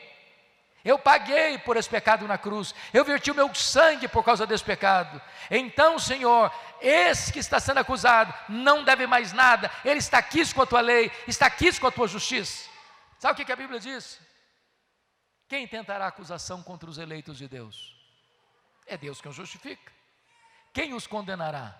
Eu 0.84 1.00
paguei 1.00 1.58
por 1.58 1.78
esse 1.78 1.90
pecado 1.90 2.28
na 2.28 2.38
cruz. 2.38 2.75
Eu 2.94 3.06
verti 3.06 3.32
o 3.32 3.36
meu 3.36 3.54
sangue 3.56 4.08
por 4.08 4.24
causa 4.24 4.46
desse 4.46 4.66
pecado. 4.66 5.22
Então, 5.50 5.98
Senhor, 5.98 6.52
esse 6.82 7.32
que 7.32 7.40
está 7.40 7.58
sendo 7.60 7.78
acusado 7.78 8.34
não 8.50 8.84
deve 8.84 9.08
mais 9.08 9.32
nada. 9.32 9.72
Ele 9.86 10.00
está 10.00 10.18
aqui 10.18 10.54
com 10.54 10.62
a 10.62 10.66
tua 10.66 10.82
lei, 10.82 11.10
está 11.25 11.46
aqui 11.46 11.80
com 11.80 11.88
a 11.88 11.92
tua 11.92 12.08
justiça. 12.08 12.70
Sabe 13.18 13.42
o 13.42 13.46
que 13.46 13.52
a 13.52 13.56
Bíblia 13.56 13.80
diz? 13.80 14.20
Quem 15.48 15.66
tentará 15.66 16.08
acusação 16.08 16.62
contra 16.62 16.90
os 16.90 16.98
eleitos 16.98 17.38
de 17.38 17.48
Deus? 17.48 17.96
É 18.86 18.98
Deus 18.98 19.22
quem 19.22 19.30
os 19.30 19.38
justifica. 19.38 19.90
Quem 20.74 20.94
os 20.94 21.08
condenará? 21.08 21.80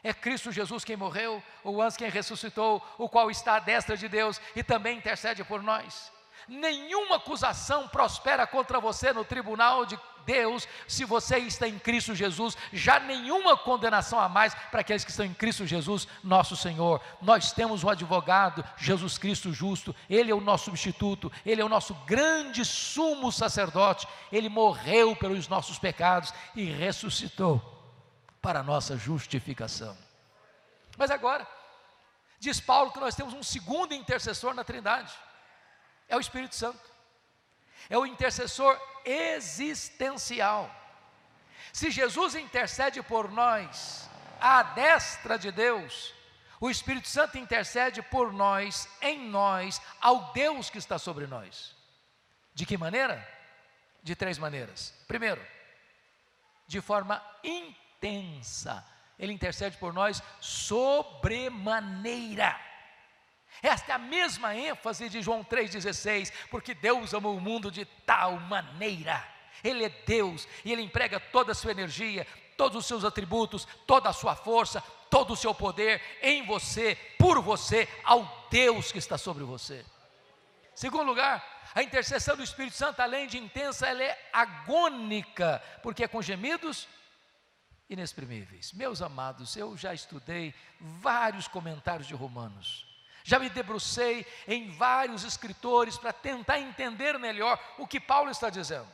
É 0.00 0.14
Cristo 0.14 0.52
Jesus 0.52 0.84
quem 0.84 0.96
morreu, 0.96 1.42
o 1.64 1.82
anjo 1.82 1.98
quem 1.98 2.08
ressuscitou, 2.08 2.86
o 2.98 3.08
qual 3.08 3.32
está 3.32 3.56
à 3.56 3.58
destra 3.58 3.96
de 3.96 4.08
Deus 4.08 4.40
e 4.54 4.62
também 4.62 4.96
intercede 4.96 5.42
por 5.42 5.60
nós 5.60 6.12
nenhuma 6.46 7.16
acusação 7.16 7.88
prospera 7.88 8.46
contra 8.46 8.80
você 8.80 9.12
no 9.12 9.24
tribunal 9.24 9.86
de 9.86 9.98
Deus, 10.28 10.68
se 10.86 11.06
você 11.06 11.38
está 11.38 11.66
em 11.66 11.78
Cristo 11.78 12.14
Jesus, 12.14 12.54
já 12.70 13.00
nenhuma 13.00 13.56
condenação 13.56 14.20
a 14.20 14.28
mais 14.28 14.54
para 14.70 14.82
aqueles 14.82 15.02
que 15.02 15.10
estão 15.10 15.24
em 15.24 15.32
Cristo 15.32 15.66
Jesus, 15.66 16.06
nosso 16.22 16.54
Senhor. 16.54 17.00
Nós 17.22 17.50
temos 17.50 17.82
um 17.82 17.88
advogado, 17.88 18.62
Jesus 18.76 19.16
Cristo 19.16 19.54
justo, 19.54 19.96
ele 20.08 20.30
é 20.30 20.34
o 20.34 20.40
nosso 20.40 20.66
substituto, 20.66 21.32
ele 21.46 21.62
é 21.62 21.64
o 21.64 21.68
nosso 21.68 21.94
grande 22.06 22.62
sumo 22.62 23.32
sacerdote, 23.32 24.06
ele 24.30 24.50
morreu 24.50 25.16
pelos 25.16 25.48
nossos 25.48 25.78
pecados 25.78 26.34
e 26.54 26.64
ressuscitou 26.64 27.62
para 28.42 28.60
a 28.60 28.62
nossa 28.62 28.98
justificação. 28.98 29.96
Mas 30.98 31.10
agora, 31.10 31.48
diz 32.38 32.60
Paulo 32.60 32.92
que 32.92 33.00
nós 33.00 33.14
temos 33.14 33.32
um 33.32 33.42
segundo 33.42 33.94
intercessor 33.94 34.52
na 34.52 34.62
Trindade 34.62 35.10
é 36.08 36.16
o 36.16 36.20
Espírito 36.20 36.54
Santo. 36.54 36.80
É 37.90 37.96
o 37.96 38.06
intercessor 38.06 38.78
existencial. 39.04 40.74
Se 41.72 41.90
Jesus 41.90 42.34
intercede 42.34 43.02
por 43.02 43.30
nós 43.30 44.08
à 44.40 44.62
destra 44.62 45.38
de 45.38 45.52
Deus, 45.52 46.14
o 46.60 46.70
Espírito 46.70 47.08
Santo 47.08 47.38
intercede 47.38 48.02
por 48.02 48.32
nós, 48.32 48.88
em 49.00 49.28
nós, 49.28 49.80
ao 50.00 50.32
Deus 50.32 50.70
que 50.70 50.78
está 50.78 50.98
sobre 50.98 51.26
nós. 51.26 51.76
De 52.54 52.66
que 52.66 52.76
maneira? 52.76 53.38
de 54.02 54.16
três 54.16 54.38
maneiras. 54.38 54.94
Primeiro, 55.06 55.44
de 56.66 56.80
forma 56.80 57.22
intensa, 57.44 58.82
Ele 59.18 59.34
intercede 59.34 59.76
por 59.76 59.92
nós 59.92 60.22
sobremaneira. 60.40 62.58
Esta 63.62 63.92
é 63.92 63.94
a 63.94 63.98
mesma 63.98 64.54
ênfase 64.54 65.08
de 65.08 65.20
João 65.20 65.44
3,16, 65.44 66.32
porque 66.50 66.74
Deus 66.74 67.12
amou 67.14 67.36
o 67.36 67.40
mundo 67.40 67.70
de 67.70 67.84
tal 67.84 68.38
maneira. 68.40 69.26
Ele 69.62 69.84
é 69.84 69.88
Deus 69.88 70.46
e 70.64 70.72
Ele 70.72 70.82
emprega 70.82 71.18
toda 71.18 71.52
a 71.52 71.54
sua 71.54 71.72
energia, 71.72 72.26
todos 72.56 72.76
os 72.76 72.86
seus 72.86 73.04
atributos, 73.04 73.66
toda 73.86 74.08
a 74.08 74.12
sua 74.12 74.36
força, 74.36 74.80
todo 75.10 75.32
o 75.32 75.36
seu 75.36 75.54
poder 75.54 76.00
em 76.22 76.44
você, 76.44 76.96
por 77.18 77.40
você, 77.40 77.88
ao 78.04 78.46
Deus 78.50 78.92
que 78.92 78.98
está 78.98 79.18
sobre 79.18 79.44
você. 79.44 79.84
Segundo 80.74 81.06
lugar, 81.06 81.44
a 81.74 81.82
intercessão 81.82 82.36
do 82.36 82.42
Espírito 82.42 82.76
Santo, 82.76 83.00
além 83.00 83.26
de 83.26 83.36
intensa, 83.38 83.86
ela 83.86 84.02
é 84.02 84.30
agônica, 84.32 85.62
porque 85.82 86.04
é 86.04 86.08
com 86.08 86.22
gemidos 86.22 86.88
inexprimíveis. 87.90 88.72
Meus 88.72 89.02
amados, 89.02 89.56
eu 89.56 89.76
já 89.76 89.92
estudei 89.92 90.54
vários 90.80 91.48
comentários 91.48 92.06
de 92.06 92.14
Romanos, 92.14 92.86
já 93.28 93.38
me 93.38 93.50
debrucei 93.50 94.26
em 94.46 94.70
vários 94.70 95.22
escritores 95.22 95.98
para 95.98 96.14
tentar 96.14 96.58
entender 96.60 97.18
melhor 97.18 97.62
o 97.76 97.86
que 97.86 98.00
Paulo 98.00 98.30
está 98.30 98.48
dizendo. 98.48 98.88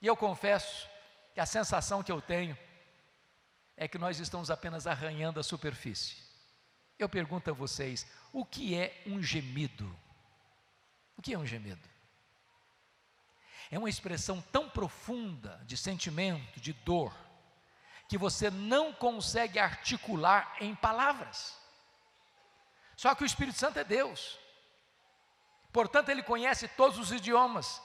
E 0.00 0.06
eu 0.06 0.16
confesso 0.16 0.88
que 1.34 1.40
a 1.40 1.46
sensação 1.46 2.00
que 2.00 2.12
eu 2.12 2.22
tenho 2.22 2.56
é 3.76 3.88
que 3.88 3.98
nós 3.98 4.20
estamos 4.20 4.52
apenas 4.52 4.86
arranhando 4.86 5.40
a 5.40 5.42
superfície. 5.42 6.14
Eu 6.96 7.08
pergunto 7.08 7.50
a 7.50 7.52
vocês: 7.52 8.06
o 8.32 8.44
que 8.44 8.76
é 8.76 9.02
um 9.04 9.20
gemido? 9.20 9.92
O 11.16 11.20
que 11.20 11.34
é 11.34 11.38
um 11.38 11.44
gemido? 11.44 11.88
É 13.68 13.76
uma 13.76 13.90
expressão 13.90 14.40
tão 14.52 14.70
profunda 14.70 15.60
de 15.66 15.76
sentimento, 15.76 16.60
de 16.60 16.72
dor, 16.72 17.12
que 18.08 18.16
você 18.16 18.48
não 18.48 18.92
consegue 18.92 19.58
articular 19.58 20.54
em 20.60 20.72
palavras. 20.72 21.63
Só 22.96 23.14
que 23.14 23.22
o 23.22 23.26
Espírito 23.26 23.58
Santo 23.58 23.78
é 23.78 23.84
Deus, 23.84 24.38
portanto, 25.72 26.08
ele 26.08 26.22
conhece 26.22 26.68
todos 26.68 26.98
os 26.98 27.10
idiomas, 27.10 27.82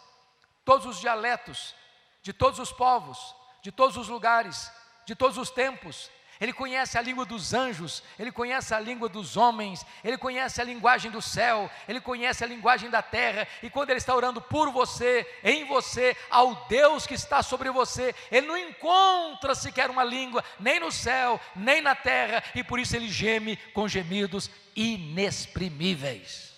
todos 0.63 0.86
os 0.86 1.00
dialetos, 1.00 1.75
de 2.22 2.34
todos 2.34 2.60
os 2.60 2.72
povos, 2.72 3.36
de 3.62 3.72
todos 3.72 3.98
os 3.98 4.08
lugares, 4.08 4.72
de 5.06 5.16
todos 5.16 5.38
os 5.38 5.50
tempos. 5.50 6.12
Ele 6.39 6.53
conhece 6.53 6.98
a 6.98 7.01
língua 7.01 7.25
dos 7.25 7.53
anjos, 7.53 8.01
ele 8.17 8.31
conhece 8.31 8.74
a 8.74 8.79
língua 8.79 9.10
dos 9.10 9.36
homens, 9.36 9.86
ele 10.01 10.17
conhece 10.17 10.62
a 10.62 10.63
linguagem 10.63 11.12
do 11.12 11.22
céu, 11.22 11.69
ele 11.86 12.00
conhece 12.00 12.46
a 12.46 12.48
linguagem 12.48 12.89
da 12.89 13.01
terra, 13.01 13.46
e 13.62 13.69
quando 13.69 13.89
ele 13.89 13.98
está 13.98 14.15
orando 14.15 14.41
por 14.41 14.72
você, 14.72 15.27
em 15.43 15.65
você, 15.65 16.15
ao 16.29 16.55
Deus 16.67 17.05
que 17.05 17.13
está 17.13 17.43
sobre 17.43 17.69
você, 17.69 18.15
ele 18.31 18.48
não 18.48 18.58
encontra 18.58 19.53
sequer 19.53 19.89
uma 19.89 20.03
língua, 20.03 20.41
nem 20.58 20.79
no 20.79 20.93
céu, 20.93 21.41
nem 21.53 21.81
na 21.81 21.93
terra, 21.93 22.41
e 22.55 22.63
por 22.63 22.79
isso 22.79 22.96
ele 22.96 23.10
geme 23.10 23.58
com 23.74 23.86
gemidos 23.86 24.50
inexprimíveis. 24.74 26.53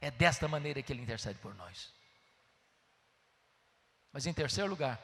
É 0.00 0.10
desta 0.10 0.48
maneira 0.48 0.82
que 0.82 0.92
ele 0.92 1.02
intercede 1.02 1.38
por 1.38 1.54
nós. 1.54 1.92
Mas 4.12 4.26
em 4.26 4.32
terceiro 4.32 4.68
lugar, 4.68 5.00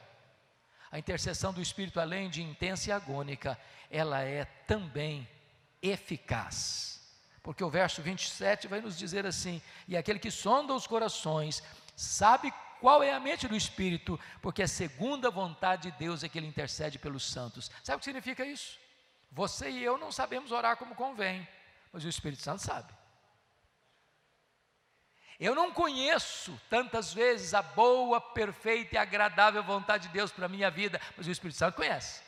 a 0.95 0.99
intercessão 0.99 1.51
do 1.51 1.61
Espírito, 1.61 1.99
além 1.99 2.29
de 2.29 2.41
intensa 2.41 2.89
e 2.89 2.93
agônica, 2.93 3.59
ela 3.91 4.21
é 4.21 4.45
também 4.65 5.27
eficaz. 5.81 7.01
Porque 7.43 7.61
o 7.61 7.69
verso 7.69 8.01
27 8.01 8.69
vai 8.69 8.79
nos 8.79 8.97
dizer 8.97 9.25
assim: 9.25 9.61
E 9.89 9.97
aquele 9.97 10.19
que 10.19 10.31
sonda 10.31 10.73
os 10.73 10.87
corações 10.87 11.61
sabe 11.97 12.53
qual 12.79 13.03
é 13.03 13.11
a 13.13 13.19
mente 13.19 13.45
do 13.45 13.57
Espírito, 13.57 14.17
porque 14.41 14.63
a 14.63 14.69
segunda 14.69 15.29
vontade 15.29 15.91
de 15.91 15.97
Deus 15.97 16.23
é 16.23 16.29
que 16.29 16.37
ele 16.37 16.47
intercede 16.47 16.97
pelos 16.97 17.29
santos. 17.29 17.69
Sabe 17.83 17.97
o 17.97 17.99
que 17.99 18.05
significa 18.05 18.45
isso? 18.45 18.79
Você 19.33 19.69
e 19.69 19.83
eu 19.83 19.97
não 19.97 20.13
sabemos 20.13 20.53
orar 20.53 20.77
como 20.77 20.95
convém, 20.95 21.45
mas 21.91 22.05
o 22.05 22.07
Espírito 22.07 22.41
Santo 22.41 22.61
sabe. 22.61 22.93
Eu 25.39 25.53
não 25.53 25.71
conheço 25.71 26.59
tantas 26.69 27.13
vezes 27.13 27.53
a 27.53 27.61
boa, 27.61 28.21
perfeita 28.21 28.95
e 28.95 28.97
agradável 28.97 29.63
vontade 29.63 30.07
de 30.07 30.13
Deus 30.13 30.31
para 30.31 30.45
a 30.45 30.49
minha 30.49 30.71
vida, 30.71 30.99
mas 31.17 31.27
o 31.27 31.31
Espírito 31.31 31.57
Santo 31.57 31.75
conhece. 31.75 32.23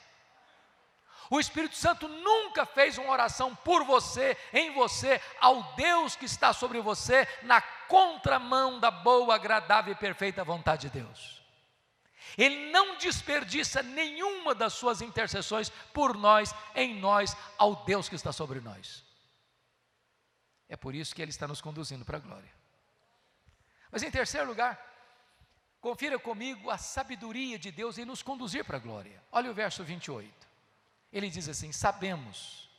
O 1.30 1.40
Espírito 1.40 1.76
Santo 1.76 2.08
nunca 2.08 2.66
fez 2.66 2.98
uma 2.98 3.12
oração 3.12 3.54
por 3.56 3.84
você, 3.84 4.38
em 4.54 4.74
você, 4.74 5.22
ao 5.40 5.76
Deus 5.76 6.16
que 6.16 6.26
está 6.26 6.54
sobre 6.54 6.80
você, 6.80 7.28
na 7.44 7.62
contramão 7.62 8.80
da 8.80 8.90
boa, 8.90 9.36
agradável 9.36 9.94
e 9.94 9.98
perfeita 9.98 10.44
vontade 10.44 10.90
de 10.90 11.02
Deus. 11.02 11.42
Ele 12.38 12.72
não 12.72 12.98
desperdiça 12.98 13.82
nenhuma 13.82 14.54
das 14.54 14.74
suas 14.74 15.02
intercessões 15.02 15.70
por 15.94 16.16
nós, 16.16 16.54
em 16.76 17.00
nós, 17.00 17.36
ao 17.58 17.86
Deus 17.86 18.08
que 18.08 18.16
está 18.16 18.32
sobre 18.32 18.60
nós. 18.60 19.04
É 20.70 20.76
por 20.76 20.94
isso 20.94 21.16
que 21.16 21.22
Ele 21.22 21.32
está 21.32 21.48
nos 21.48 21.62
conduzindo 21.62 22.06
para 22.06 22.18
a 22.18 22.22
glória. 22.22 22.57
Mas 23.98 24.04
em 24.04 24.12
terceiro 24.12 24.46
lugar, 24.46 24.80
confira 25.82 26.20
comigo 26.20 26.70
a 26.70 26.78
sabedoria 26.78 27.58
de 27.58 27.72
Deus 27.72 27.98
em 27.98 28.06
nos 28.06 28.22
conduzir 28.22 28.64
para 28.64 28.78
a 28.78 28.80
glória. 28.80 29.20
Olha 29.32 29.50
o 29.50 29.56
verso 29.56 29.84
28. 29.84 30.32
Ele 31.12 31.32
diz 31.32 31.50
assim: 31.50 31.72
Sabemos 31.72 32.70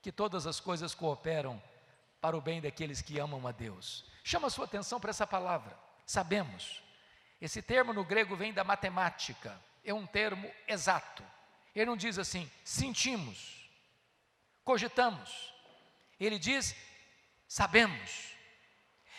que 0.00 0.12
todas 0.12 0.46
as 0.46 0.60
coisas 0.60 0.94
cooperam 0.94 1.60
para 2.20 2.36
o 2.36 2.40
bem 2.40 2.60
daqueles 2.60 3.02
que 3.02 3.18
amam 3.18 3.44
a 3.44 3.50
Deus. 3.50 4.04
Chama 4.22 4.46
a 4.46 4.50
sua 4.50 4.66
atenção 4.66 5.00
para 5.00 5.10
essa 5.10 5.26
palavra. 5.26 5.76
Sabemos. 6.06 6.80
Esse 7.40 7.60
termo 7.60 7.92
no 7.92 8.04
grego 8.04 8.36
vem 8.36 8.52
da 8.52 8.62
matemática, 8.62 9.60
é 9.84 9.92
um 9.92 10.06
termo 10.06 10.48
exato. 10.68 11.24
Ele 11.74 11.86
não 11.86 11.96
diz 11.96 12.20
assim, 12.20 12.48
sentimos, 12.62 13.68
cogitamos. 14.62 15.52
Ele 16.20 16.38
diz, 16.38 16.72
sabemos. 17.48 18.37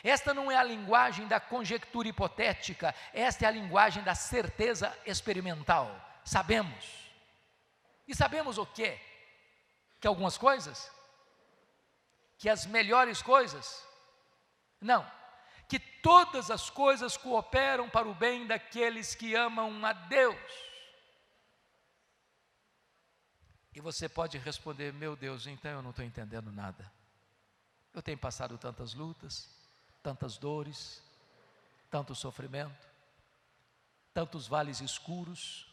Esta 0.04 0.34
não 0.34 0.52
é 0.52 0.56
a 0.56 0.64
linguagem 0.64 1.28
da 1.28 1.40
conjectura 1.40 2.08
hipotética, 2.08 2.96
esta 3.14 3.46
é 3.46 3.48
a 3.48 3.52
linguagem 3.52 4.04
da 4.04 4.16
certeza 4.16 4.98
experimental. 5.06 5.94
Sabemos. 6.24 7.10
E 8.08 8.16
sabemos 8.16 8.58
o 8.58 8.66
quê? 8.66 9.00
Que 10.00 10.08
algumas 10.08 10.38
coisas, 10.38 10.90
que 12.38 12.50
as 12.50 12.66
melhores 12.66 13.22
coisas, 13.22 13.86
não, 14.80 15.06
que 15.68 15.80
todas 15.80 16.50
as 16.50 16.70
coisas 16.70 17.18
cooperam 17.18 17.90
para 17.90 18.08
o 18.08 18.16
bem 18.16 18.48
daqueles 18.48 19.14
que 19.14 19.36
amam 19.36 19.86
a 19.86 19.94
Deus. 19.94 20.70
E 23.76 23.82
você 23.82 24.10
pode 24.10 24.38
responder: 24.38 24.92
Meu 24.94 25.16
Deus, 25.16 25.46
então 25.46 25.72
eu 25.72 25.82
não 25.82 25.92
estou 25.92 26.04
entendendo 26.04 26.52
nada. 26.52 26.92
Eu 27.94 28.02
tenho 28.02 28.18
passado 28.18 28.58
tantas 28.58 28.94
lutas, 28.94 29.50
tantas 30.02 30.38
dores, 30.38 31.02
tanto 31.90 32.16
sofrimento, 32.16 32.88
tantos 34.14 34.48
vales 34.48 34.82
escuros. 34.82 35.68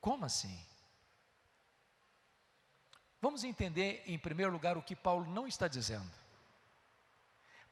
Como 0.00 0.24
assim? 0.24 0.58
Vamos 3.20 3.44
entender, 3.44 4.02
em 4.06 4.18
primeiro 4.18 4.52
lugar, 4.52 4.78
o 4.78 4.82
que 4.82 4.96
Paulo 4.96 5.30
não 5.30 5.46
está 5.46 5.68
dizendo. 5.68 6.10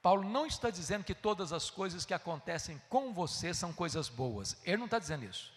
Paulo 0.02 0.28
não 0.28 0.46
está 0.46 0.70
dizendo 0.70 1.04
que 1.04 1.14
todas 1.14 1.52
as 1.52 1.70
coisas 1.70 2.04
que 2.04 2.14
acontecem 2.14 2.80
com 2.88 3.12
você 3.12 3.52
são 3.52 3.72
coisas 3.72 4.08
boas. 4.08 4.56
Ele 4.64 4.76
não 4.76 4.84
está 4.84 4.98
dizendo 4.98 5.24
isso. 5.24 5.52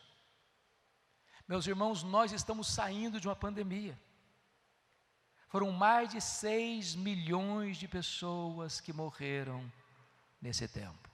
Meus 1.47 1.67
irmãos, 1.67 2.01
nós 2.01 2.31
estamos 2.31 2.67
saindo 2.67 3.19
de 3.19 3.27
uma 3.27 3.35
pandemia. 3.35 3.99
Foram 5.49 5.71
mais 5.71 6.09
de 6.09 6.21
6 6.21 6.95
milhões 6.95 7.77
de 7.77 7.87
pessoas 7.87 8.79
que 8.79 8.93
morreram 8.93 9.69
nesse 10.41 10.67
tempo. 10.67 11.09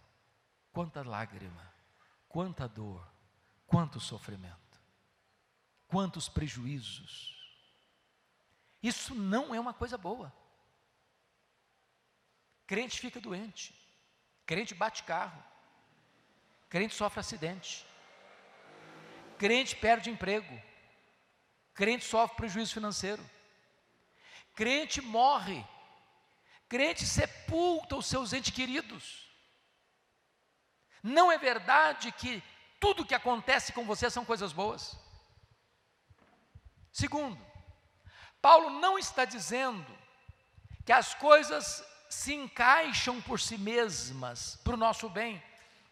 Quanta 0.71 1.03
lágrima, 1.03 1.73
quanta 2.29 2.67
dor, 2.67 3.05
quanto 3.65 3.99
sofrimento, 3.99 4.79
quantos 5.87 6.29
prejuízos. 6.29 7.35
Isso 8.81 9.13
não 9.13 9.53
é 9.53 9.59
uma 9.59 9.73
coisa 9.73 9.97
boa. 9.97 10.33
Crente 12.65 12.99
fica 12.99 13.19
doente, 13.19 13.75
crente 14.45 14.73
bate 14.73 15.03
carro, 15.03 15.43
crente 16.69 16.93
sofre 16.93 17.19
acidente, 17.19 17.85
crente 19.37 19.75
perde 19.75 20.09
emprego, 20.09 20.61
crente 21.73 22.03
sofre 22.03 22.35
prejuízo 22.35 22.73
financeiro, 22.73 23.23
crente 24.53 25.01
morre 25.01 25.65
Crente 26.69 27.05
sepulta 27.05 27.95
os 27.95 28.05
seus 28.05 28.33
entes 28.33 28.53
queridos. 28.53 29.25
Não 31.01 31.31
é 31.31 31.37
verdade 31.37 32.11
que 32.11 32.43
tudo 32.79 33.05
que 33.05 33.15
acontece 33.15 33.71
com 33.71 33.85
você 33.85 34.09
são 34.09 34.25
coisas 34.25 34.51
boas. 34.51 34.97
Segundo, 36.91 37.39
Paulo 38.41 38.69
não 38.69 38.97
está 38.97 39.23
dizendo 39.23 39.85
que 40.85 40.91
as 40.91 41.13
coisas 41.13 41.83
se 42.09 42.33
encaixam 42.33 43.21
por 43.21 43.39
si 43.39 43.57
mesmas 43.57 44.59
para 44.63 44.73
o 44.73 44.77
nosso 44.77 45.09
bem, 45.09 45.41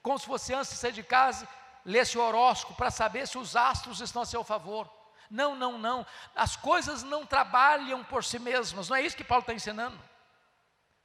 como 0.01 0.17
se 0.17 0.27
você 0.27 0.53
antes 0.53 0.71
de 0.71 0.77
sair 0.77 0.93
de 0.93 1.03
casa 1.03 1.47
ler 1.85 2.05
seu 2.05 2.21
horóscopo 2.21 2.75
para 2.75 2.89
saber 2.89 3.27
se 3.27 3.37
os 3.37 3.55
astros 3.55 4.01
estão 4.01 4.23
a 4.23 4.25
seu 4.25 4.43
favor. 4.43 4.89
Não, 5.29 5.55
não, 5.55 5.77
não. 5.77 6.05
As 6.35 6.55
coisas 6.55 7.03
não 7.03 7.25
trabalham 7.25 8.03
por 8.03 8.23
si 8.23 8.39
mesmas. 8.39 8.89
Não 8.89 8.95
é 8.95 9.01
isso 9.01 9.15
que 9.15 9.23
Paulo 9.23 9.41
está 9.41 9.53
ensinando. 9.53 9.97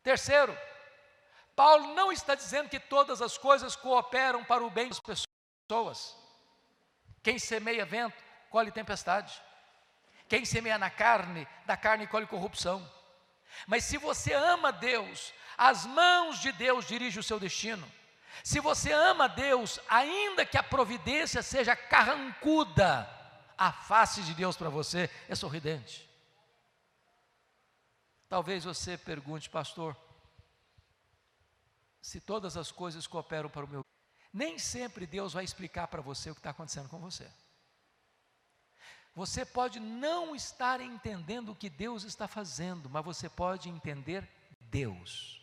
Terceiro, 0.02 0.56
Paulo 1.54 1.94
não 1.94 2.10
está 2.10 2.34
dizendo 2.34 2.68
que 2.68 2.80
todas 2.80 3.20
as 3.20 3.36
coisas 3.36 3.76
cooperam 3.76 4.42
para 4.44 4.64
o 4.64 4.70
bem 4.70 4.88
das 4.88 5.00
pessoas. 5.00 6.16
Quem 7.22 7.38
semeia 7.38 7.84
vento, 7.84 8.16
colhe 8.48 8.72
tempestade. 8.72 9.40
Quem 10.28 10.44
semeia 10.44 10.78
na 10.78 10.90
carne, 10.90 11.46
da 11.66 11.76
carne 11.76 12.06
colhe 12.06 12.26
corrupção. 12.26 12.88
Mas 13.66 13.84
se 13.84 13.98
você 13.98 14.32
ama 14.32 14.72
Deus, 14.72 15.34
as 15.58 15.84
mãos 15.84 16.38
de 16.38 16.52
Deus 16.52 16.86
dirigem 16.86 17.20
o 17.20 17.22
seu 17.22 17.38
destino. 17.38 17.90
Se 18.42 18.60
você 18.60 18.92
ama 18.92 19.28
Deus, 19.28 19.78
ainda 19.88 20.46
que 20.46 20.56
a 20.56 20.62
providência 20.62 21.42
seja 21.42 21.76
carrancuda, 21.76 23.08
a 23.58 23.70
face 23.70 24.22
de 24.22 24.32
Deus 24.32 24.56
para 24.56 24.70
você 24.70 25.10
é 25.28 25.34
sorridente. 25.34 26.09
Talvez 28.30 28.62
você 28.62 28.96
pergunte, 28.96 29.50
pastor, 29.50 29.96
se 32.00 32.20
todas 32.20 32.56
as 32.56 32.70
coisas 32.70 33.04
cooperam 33.04 33.50
para 33.50 33.64
o 33.64 33.68
meu. 33.68 33.84
Nem 34.32 34.56
sempre 34.56 35.04
Deus 35.04 35.32
vai 35.32 35.42
explicar 35.42 35.88
para 35.88 36.00
você 36.00 36.30
o 36.30 36.34
que 36.34 36.38
está 36.38 36.50
acontecendo 36.50 36.88
com 36.88 37.00
você. 37.00 37.28
Você 39.16 39.44
pode 39.44 39.80
não 39.80 40.36
estar 40.36 40.80
entendendo 40.80 41.50
o 41.50 41.56
que 41.56 41.68
Deus 41.68 42.04
está 42.04 42.28
fazendo, 42.28 42.88
mas 42.88 43.04
você 43.04 43.28
pode 43.28 43.68
entender 43.68 44.26
Deus. 44.60 45.42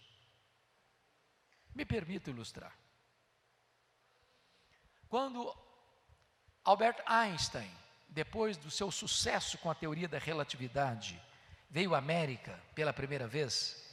Me 1.75 1.83
permito 1.83 2.29
ilustrar. 2.29 2.73
Quando 5.09 5.53
Albert 6.63 7.03
Einstein, 7.05 7.69
depois 8.07 8.55
do 8.55 8.71
seu 8.71 8.89
sucesso 8.89 9.57
com 9.57 9.69
a 9.69 9.75
teoria 9.75 10.07
da 10.07 10.17
relatividade, 10.17 11.21
veio 11.69 11.93
à 11.93 11.97
América 11.97 12.59
pela 12.73 12.93
primeira 12.93 13.27
vez, 13.27 13.87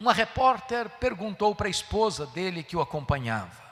uma 0.00 0.14
repórter 0.14 0.88
perguntou 0.88 1.54
para 1.54 1.66
a 1.66 1.70
esposa 1.70 2.26
dele 2.26 2.62
que 2.62 2.74
o 2.74 2.80
acompanhava: 2.80 3.62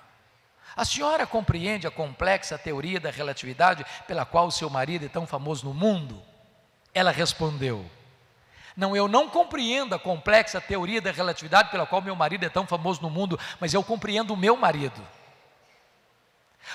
A 0.77 0.85
senhora 0.85 1.27
compreende 1.27 1.87
a 1.87 1.91
complexa 1.91 2.59
teoria 2.59 3.01
da 3.01 3.11
relatividade 3.11 3.85
pela 4.07 4.27
qual 4.27 4.49
o 4.49 4.53
seu 4.53 4.69
marido 4.69 5.07
é 5.07 5.09
tão 5.09 5.27
famoso 5.27 5.65
no 5.65 5.73
mundo? 5.73 6.23
Ela 6.93 7.11
respondeu: 7.11 7.91
Não, 8.77 8.95
eu 8.95 9.09
não 9.09 9.31
compreendo 9.31 9.95
a 9.95 9.99
complexa 9.99 10.61
teoria 10.61 11.01
da 11.01 11.11
relatividade 11.11 11.71
pela 11.71 11.87
qual 11.87 12.03
meu 12.03 12.15
marido 12.15 12.45
é 12.45 12.51
tão 12.51 12.67
famoso 12.67 13.01
no 13.01 13.09
mundo, 13.09 13.41
mas 13.59 13.73
eu 13.73 13.83
compreendo 13.83 14.35
o 14.35 14.37
meu 14.37 14.55
marido. 14.55 15.03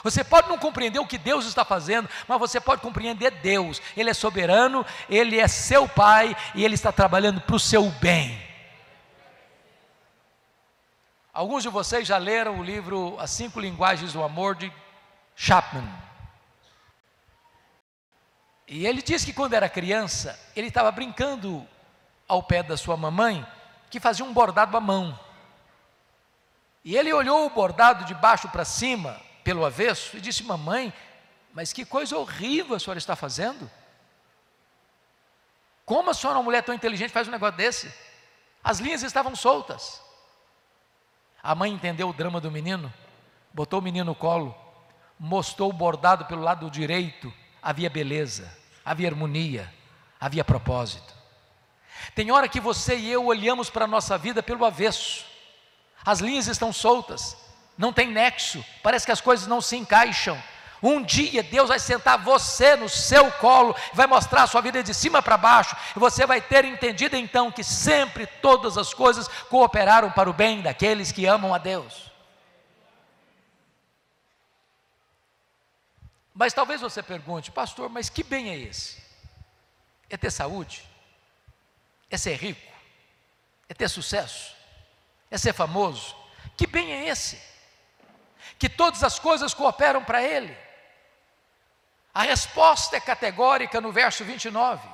Você 0.01 0.23
pode 0.23 0.47
não 0.47 0.57
compreender 0.57 0.99
o 0.99 1.05
que 1.05 1.17
Deus 1.17 1.45
está 1.45 1.65
fazendo, 1.65 2.09
mas 2.27 2.39
você 2.39 2.59
pode 2.59 2.81
compreender 2.81 3.31
Deus. 3.31 3.81
Ele 3.95 4.09
é 4.09 4.13
soberano, 4.13 4.85
ele 5.09 5.39
é 5.39 5.47
seu 5.47 5.87
pai 5.87 6.35
e 6.55 6.63
ele 6.63 6.75
está 6.75 6.91
trabalhando 6.91 7.41
para 7.41 7.55
o 7.55 7.59
seu 7.59 7.89
bem. 7.89 8.41
Alguns 11.33 11.63
de 11.63 11.69
vocês 11.69 12.07
já 12.07 12.17
leram 12.17 12.59
o 12.59 12.63
livro 12.63 13.15
As 13.19 13.31
Cinco 13.31 13.59
Linguagens 13.59 14.13
do 14.13 14.23
Amor 14.23 14.55
de 14.55 14.71
Chapman. 15.35 15.87
E 18.67 18.85
ele 18.85 19.01
diz 19.01 19.25
que 19.25 19.33
quando 19.33 19.53
era 19.53 19.67
criança, 19.67 20.39
ele 20.55 20.67
estava 20.67 20.91
brincando 20.91 21.67
ao 22.27 22.41
pé 22.41 22.63
da 22.63 22.77
sua 22.77 22.95
mamãe, 22.95 23.45
que 23.89 23.99
fazia 23.99 24.25
um 24.25 24.33
bordado 24.33 24.77
à 24.77 24.79
mão. 24.79 25.19
E 26.83 26.95
ele 26.95 27.13
olhou 27.13 27.45
o 27.45 27.49
bordado 27.49 28.05
de 28.05 28.13
baixo 28.13 28.47
para 28.49 28.65
cima, 28.65 29.19
pelo 29.43 29.65
avesso, 29.65 30.17
e 30.17 30.21
disse: 30.21 30.43
Mamãe, 30.43 30.93
mas 31.53 31.71
que 31.71 31.85
coisa 31.85 32.17
horrível 32.17 32.75
a 32.75 32.79
senhora 32.79 32.97
está 32.97 33.15
fazendo. 33.15 33.69
Como 35.85 36.09
a 36.09 36.13
senhora, 36.13 36.39
uma 36.39 36.43
mulher 36.43 36.63
tão 36.63 36.73
inteligente, 36.73 37.11
faz 37.11 37.27
um 37.27 37.31
negócio 37.31 37.57
desse? 37.57 37.93
As 38.63 38.79
linhas 38.79 39.03
estavam 39.03 39.35
soltas. 39.35 40.01
A 41.41 41.53
mãe 41.53 41.71
entendeu 41.71 42.07
o 42.09 42.13
drama 42.13 42.39
do 42.39 42.49
menino, 42.49 42.91
botou 43.53 43.79
o 43.79 43.83
menino 43.83 44.05
no 44.05 44.15
colo, 44.15 44.55
mostrou 45.19 45.69
o 45.69 45.73
bordado 45.73 46.25
pelo 46.25 46.41
lado 46.41 46.71
direito, 46.71 47.33
havia 47.61 47.89
beleza, 47.89 48.57
havia 48.85 49.09
harmonia, 49.09 49.71
havia 50.19 50.45
propósito. 50.45 51.13
Tem 52.15 52.31
hora 52.31 52.47
que 52.47 52.61
você 52.61 52.95
e 52.97 53.11
eu 53.11 53.25
olhamos 53.25 53.69
para 53.69 53.83
a 53.83 53.87
nossa 53.87 54.17
vida 54.17 54.41
pelo 54.41 54.63
avesso, 54.63 55.25
as 56.05 56.19
linhas 56.19 56.47
estão 56.47 56.71
soltas, 56.71 57.37
não 57.77 57.91
tem 57.91 58.09
nexo, 58.09 58.63
parece 58.81 59.05
que 59.05 59.11
as 59.11 59.21
coisas 59.21 59.47
não 59.47 59.61
se 59.61 59.75
encaixam. 59.75 60.41
Um 60.81 61.01
dia 61.01 61.41
Deus 61.41 61.69
vai 61.69 61.79
sentar 61.79 62.17
você 62.17 62.75
no 62.75 62.89
seu 62.89 63.31
colo, 63.33 63.73
vai 63.93 64.05
mostrar 64.05 64.43
a 64.43 64.47
sua 64.47 64.59
vida 64.59 64.83
de 64.83 64.93
cima 64.93 65.21
para 65.21 65.37
baixo, 65.37 65.75
e 65.95 65.99
você 65.99 66.25
vai 66.25 66.41
ter 66.41 66.65
entendido 66.65 67.15
então 67.15 67.49
que 67.49 67.63
sempre 67.63 68.27
todas 68.27 68.77
as 68.77 68.93
coisas 68.93 69.27
cooperaram 69.49 70.11
para 70.11 70.29
o 70.29 70.33
bem 70.33 70.61
daqueles 70.61 71.11
que 71.11 71.25
amam 71.25 71.53
a 71.53 71.57
Deus. 71.57 72.11
Mas 76.33 76.51
talvez 76.53 76.81
você 76.81 77.01
pergunte, 77.01 77.51
pastor, 77.51 77.87
mas 77.89 78.09
que 78.09 78.23
bem 78.23 78.49
é 78.49 78.57
esse? 78.57 79.01
É 80.09 80.17
ter 80.17 80.31
saúde? 80.31 80.83
É 82.09 82.17
ser 82.17 82.35
rico? 82.35 82.73
É 83.69 83.73
ter 83.73 83.87
sucesso? 83.87 84.53
É 85.31 85.37
ser 85.37 85.53
famoso? 85.53 86.15
Que 86.57 86.67
bem 86.67 86.91
é 86.91 87.07
esse? 87.07 87.52
Que 88.57 88.69
todas 88.69 89.03
as 89.03 89.19
coisas 89.19 89.53
cooperam 89.53 90.03
para 90.03 90.21
ele. 90.21 90.55
A 92.13 92.21
resposta 92.21 92.95
é 92.95 92.99
categórica 92.99 93.81
no 93.81 93.91
verso 93.91 94.23
29. 94.23 94.87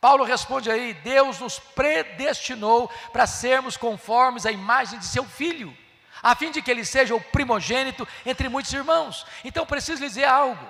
Paulo 0.00 0.24
responde 0.24 0.70
aí: 0.70 0.92
Deus 0.94 1.40
nos 1.40 1.58
predestinou 1.58 2.90
para 3.12 3.26
sermos 3.26 3.76
conformes 3.76 4.44
à 4.44 4.52
imagem 4.52 4.98
de 4.98 5.06
seu 5.06 5.24
filho, 5.24 5.76
a 6.22 6.34
fim 6.34 6.50
de 6.50 6.60
que 6.60 6.70
ele 6.70 6.84
seja 6.84 7.14
o 7.14 7.20
primogênito 7.20 8.06
entre 8.24 8.48
muitos 8.48 8.72
irmãos. 8.72 9.26
Então 9.44 9.66
preciso 9.66 10.02
lhe 10.02 10.08
dizer 10.08 10.24
algo. 10.24 10.66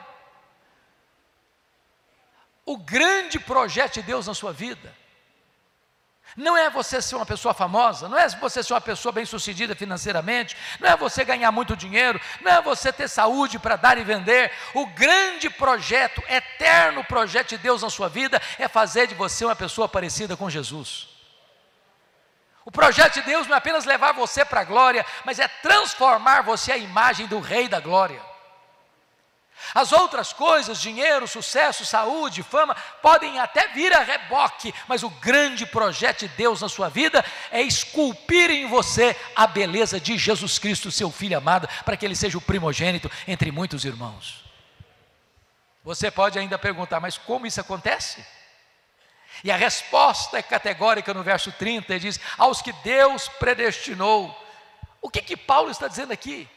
O 2.64 2.76
grande 2.76 3.38
projeto 3.38 3.94
de 3.94 4.02
Deus 4.02 4.26
na 4.26 4.34
sua 4.34 4.52
vida 4.52 4.94
não 6.34 6.56
é 6.56 6.70
você 6.70 7.00
ser 7.00 7.16
uma 7.16 7.26
pessoa 7.26 7.52
famosa, 7.52 8.08
não 8.08 8.18
é 8.18 8.28
você 8.28 8.62
ser 8.62 8.72
uma 8.72 8.80
pessoa 8.80 9.12
bem-sucedida 9.12 9.74
financeiramente, 9.74 10.56
não 10.80 10.88
é 10.88 10.96
você 10.96 11.24
ganhar 11.24 11.52
muito 11.52 11.76
dinheiro, 11.76 12.20
não 12.40 12.52
é 12.52 12.62
você 12.62 12.92
ter 12.92 13.08
saúde 13.08 13.58
para 13.58 13.76
dar 13.76 13.98
e 13.98 14.04
vender. 14.04 14.50
O 14.74 14.86
grande 14.86 15.48
projeto, 15.50 16.22
eterno 16.28 17.04
projeto 17.04 17.50
de 17.50 17.58
Deus 17.58 17.82
na 17.82 17.90
sua 17.90 18.08
vida 18.08 18.40
é 18.58 18.68
fazer 18.68 19.06
de 19.06 19.14
você 19.14 19.44
uma 19.44 19.56
pessoa 19.56 19.88
parecida 19.88 20.36
com 20.36 20.50
Jesus. 20.50 21.08
O 22.64 22.72
projeto 22.72 23.14
de 23.14 23.22
Deus 23.22 23.46
não 23.46 23.54
é 23.54 23.58
apenas 23.58 23.84
levar 23.84 24.12
você 24.12 24.44
para 24.44 24.62
a 24.62 24.64
glória, 24.64 25.06
mas 25.24 25.38
é 25.38 25.46
transformar 25.46 26.42
você 26.42 26.72
à 26.72 26.76
imagem 26.76 27.26
do 27.26 27.38
Rei 27.38 27.68
da 27.68 27.78
Glória. 27.78 28.20
As 29.74 29.92
outras 29.92 30.32
coisas, 30.32 30.80
dinheiro, 30.80 31.26
sucesso, 31.26 31.84
saúde, 31.84 32.42
fama, 32.42 32.74
podem 33.02 33.38
até 33.38 33.68
vir 33.68 33.92
a 33.92 34.02
reboque, 34.02 34.74
mas 34.86 35.02
o 35.02 35.10
grande 35.10 35.66
projeto 35.66 36.20
de 36.20 36.28
Deus 36.28 36.60
na 36.60 36.68
sua 36.68 36.88
vida 36.88 37.24
é 37.50 37.62
esculpir 37.62 38.50
em 38.50 38.66
você 38.66 39.16
a 39.34 39.46
beleza 39.46 39.98
de 39.98 40.16
Jesus 40.16 40.58
Cristo, 40.58 40.90
seu 40.90 41.10
Filho 41.10 41.36
amado, 41.36 41.68
para 41.84 41.96
que 41.96 42.04
ele 42.04 42.16
seja 42.16 42.38
o 42.38 42.40
primogênito 42.40 43.10
entre 43.26 43.50
muitos 43.50 43.84
irmãos. 43.84 44.44
Você 45.82 46.10
pode 46.10 46.38
ainda 46.38 46.58
perguntar, 46.58 47.00
mas 47.00 47.16
como 47.16 47.46
isso 47.46 47.60
acontece? 47.60 48.24
E 49.44 49.50
a 49.50 49.56
resposta 49.56 50.38
é 50.38 50.42
categórica 50.42 51.12
no 51.12 51.22
verso 51.22 51.52
30, 51.52 51.92
ele 51.92 52.00
diz: 52.00 52.20
aos 52.38 52.62
que 52.62 52.72
Deus 52.72 53.28
predestinou. 53.28 54.34
O 55.00 55.10
que 55.10 55.22
que 55.22 55.36
Paulo 55.36 55.70
está 55.70 55.86
dizendo 55.86 56.12
aqui? 56.12 56.48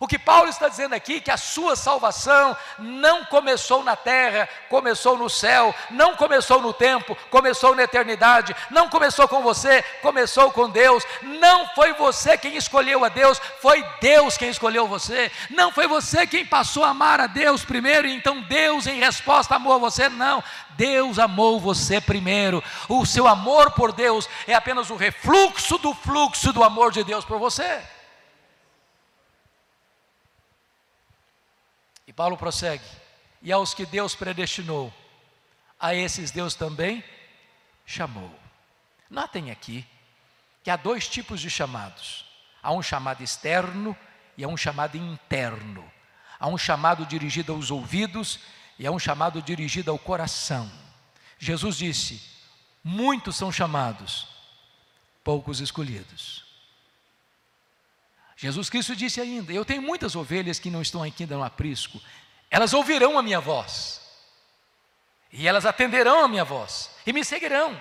O 0.00 0.08
que 0.08 0.18
Paulo 0.18 0.48
está 0.48 0.68
dizendo 0.68 0.94
aqui 0.94 1.16
é 1.16 1.20
que 1.20 1.30
a 1.30 1.36
sua 1.36 1.76
salvação 1.76 2.56
não 2.78 3.24
começou 3.26 3.84
na 3.84 3.94
terra, 3.94 4.48
começou 4.68 5.16
no 5.16 5.30
céu, 5.30 5.74
não 5.90 6.16
começou 6.16 6.60
no 6.60 6.72
tempo, 6.72 7.16
começou 7.30 7.74
na 7.76 7.84
eternidade, 7.84 8.56
não 8.70 8.88
começou 8.88 9.28
com 9.28 9.42
você, 9.42 9.82
começou 10.00 10.50
com 10.50 10.68
Deus. 10.68 11.04
Não 11.22 11.68
foi 11.68 11.92
você 11.92 12.36
quem 12.36 12.56
escolheu 12.56 13.04
a 13.04 13.08
Deus, 13.08 13.40
foi 13.60 13.84
Deus 14.00 14.36
quem 14.36 14.48
escolheu 14.48 14.88
você. 14.88 15.30
Não 15.50 15.70
foi 15.70 15.86
você 15.86 16.26
quem 16.26 16.44
passou 16.44 16.84
a 16.84 16.88
amar 16.88 17.20
a 17.20 17.26
Deus 17.26 17.64
primeiro 17.64 18.08
e 18.08 18.12
então 18.12 18.40
Deus 18.40 18.86
em 18.86 18.98
resposta 18.98 19.54
amou 19.54 19.78
você, 19.78 20.08
não. 20.08 20.42
Deus 20.70 21.18
amou 21.18 21.60
você 21.60 22.00
primeiro. 22.00 22.64
O 22.88 23.04
seu 23.06 23.28
amor 23.28 23.70
por 23.72 23.92
Deus 23.92 24.28
é 24.48 24.54
apenas 24.54 24.90
o 24.90 24.96
refluxo 24.96 25.78
do 25.78 25.94
fluxo 25.94 26.52
do 26.52 26.64
amor 26.64 26.90
de 26.90 27.04
Deus 27.04 27.24
por 27.24 27.38
você. 27.38 27.91
E 32.12 32.14
Paulo 32.14 32.36
prossegue: 32.36 32.84
E 33.40 33.50
aos 33.50 33.72
que 33.72 33.86
Deus 33.86 34.14
predestinou, 34.14 34.92
a 35.80 35.94
esses 35.94 36.30
Deus 36.30 36.54
também 36.54 37.02
chamou. 37.86 38.38
Notem 39.08 39.50
aqui 39.50 39.86
que 40.62 40.70
há 40.70 40.76
dois 40.76 41.08
tipos 41.08 41.40
de 41.40 41.48
chamados: 41.48 42.26
Há 42.62 42.70
um 42.70 42.82
chamado 42.82 43.22
externo 43.22 43.96
e 44.36 44.44
há 44.44 44.48
um 44.48 44.58
chamado 44.58 44.98
interno. 44.98 45.90
Há 46.38 46.48
um 46.48 46.58
chamado 46.58 47.06
dirigido 47.06 47.50
aos 47.50 47.70
ouvidos 47.70 48.40
e 48.78 48.86
há 48.86 48.90
um 48.90 48.98
chamado 48.98 49.40
dirigido 49.40 49.90
ao 49.90 49.98
coração. 49.98 50.70
Jesus 51.38 51.78
disse: 51.78 52.20
Muitos 52.84 53.36
são 53.36 53.50
chamados, 53.50 54.28
poucos 55.24 55.60
escolhidos. 55.60 56.44
Jesus 58.42 58.68
Cristo 58.68 58.96
disse 58.96 59.20
ainda: 59.20 59.52
Eu 59.52 59.64
tenho 59.64 59.80
muitas 59.80 60.16
ovelhas 60.16 60.58
que 60.58 60.68
não 60.68 60.82
estão 60.82 61.00
aqui 61.00 61.24
no 61.24 61.44
aprisco, 61.44 62.02
elas 62.50 62.74
ouvirão 62.74 63.16
a 63.16 63.22
minha 63.22 63.38
voz, 63.38 64.00
e 65.30 65.46
elas 65.46 65.64
atenderão 65.64 66.24
a 66.24 66.28
minha 66.28 66.44
voz, 66.44 66.90
e 67.06 67.12
me 67.12 67.24
seguirão. 67.24 67.80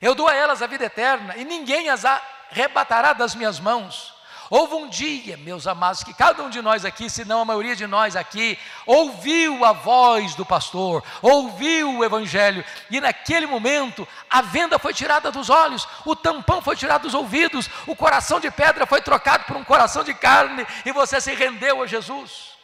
Eu 0.00 0.14
dou 0.14 0.26
a 0.26 0.34
elas 0.34 0.62
a 0.62 0.66
vida 0.66 0.86
eterna, 0.86 1.36
e 1.36 1.44
ninguém 1.44 1.90
as 1.90 2.02
arrebatará 2.06 3.12
das 3.12 3.34
minhas 3.34 3.60
mãos. 3.60 4.14
Houve 4.50 4.74
um 4.74 4.88
dia, 4.88 5.36
meus 5.36 5.66
amados, 5.66 6.02
que 6.02 6.14
cada 6.14 6.42
um 6.42 6.48
de 6.48 6.62
nós 6.62 6.84
aqui, 6.84 7.10
se 7.10 7.24
não 7.24 7.42
a 7.42 7.44
maioria 7.44 7.76
de 7.76 7.86
nós 7.86 8.16
aqui, 8.16 8.58
ouviu 8.86 9.62
a 9.64 9.72
voz 9.72 10.34
do 10.34 10.46
pastor, 10.46 11.04
ouviu 11.20 11.98
o 11.98 12.04
evangelho, 12.04 12.64
e 12.90 12.98
naquele 12.98 13.46
momento 13.46 14.08
a 14.30 14.40
venda 14.40 14.78
foi 14.78 14.94
tirada 14.94 15.30
dos 15.30 15.50
olhos, 15.50 15.86
o 16.06 16.16
tampão 16.16 16.62
foi 16.62 16.76
tirado 16.76 17.02
dos 17.02 17.14
ouvidos, 17.14 17.68
o 17.86 17.94
coração 17.94 18.40
de 18.40 18.50
pedra 18.50 18.86
foi 18.86 19.02
trocado 19.02 19.44
por 19.44 19.56
um 19.56 19.64
coração 19.64 20.02
de 20.02 20.14
carne, 20.14 20.66
e 20.86 20.92
você 20.92 21.20
se 21.20 21.34
rendeu 21.34 21.82
a 21.82 21.86
Jesus. 21.86 22.56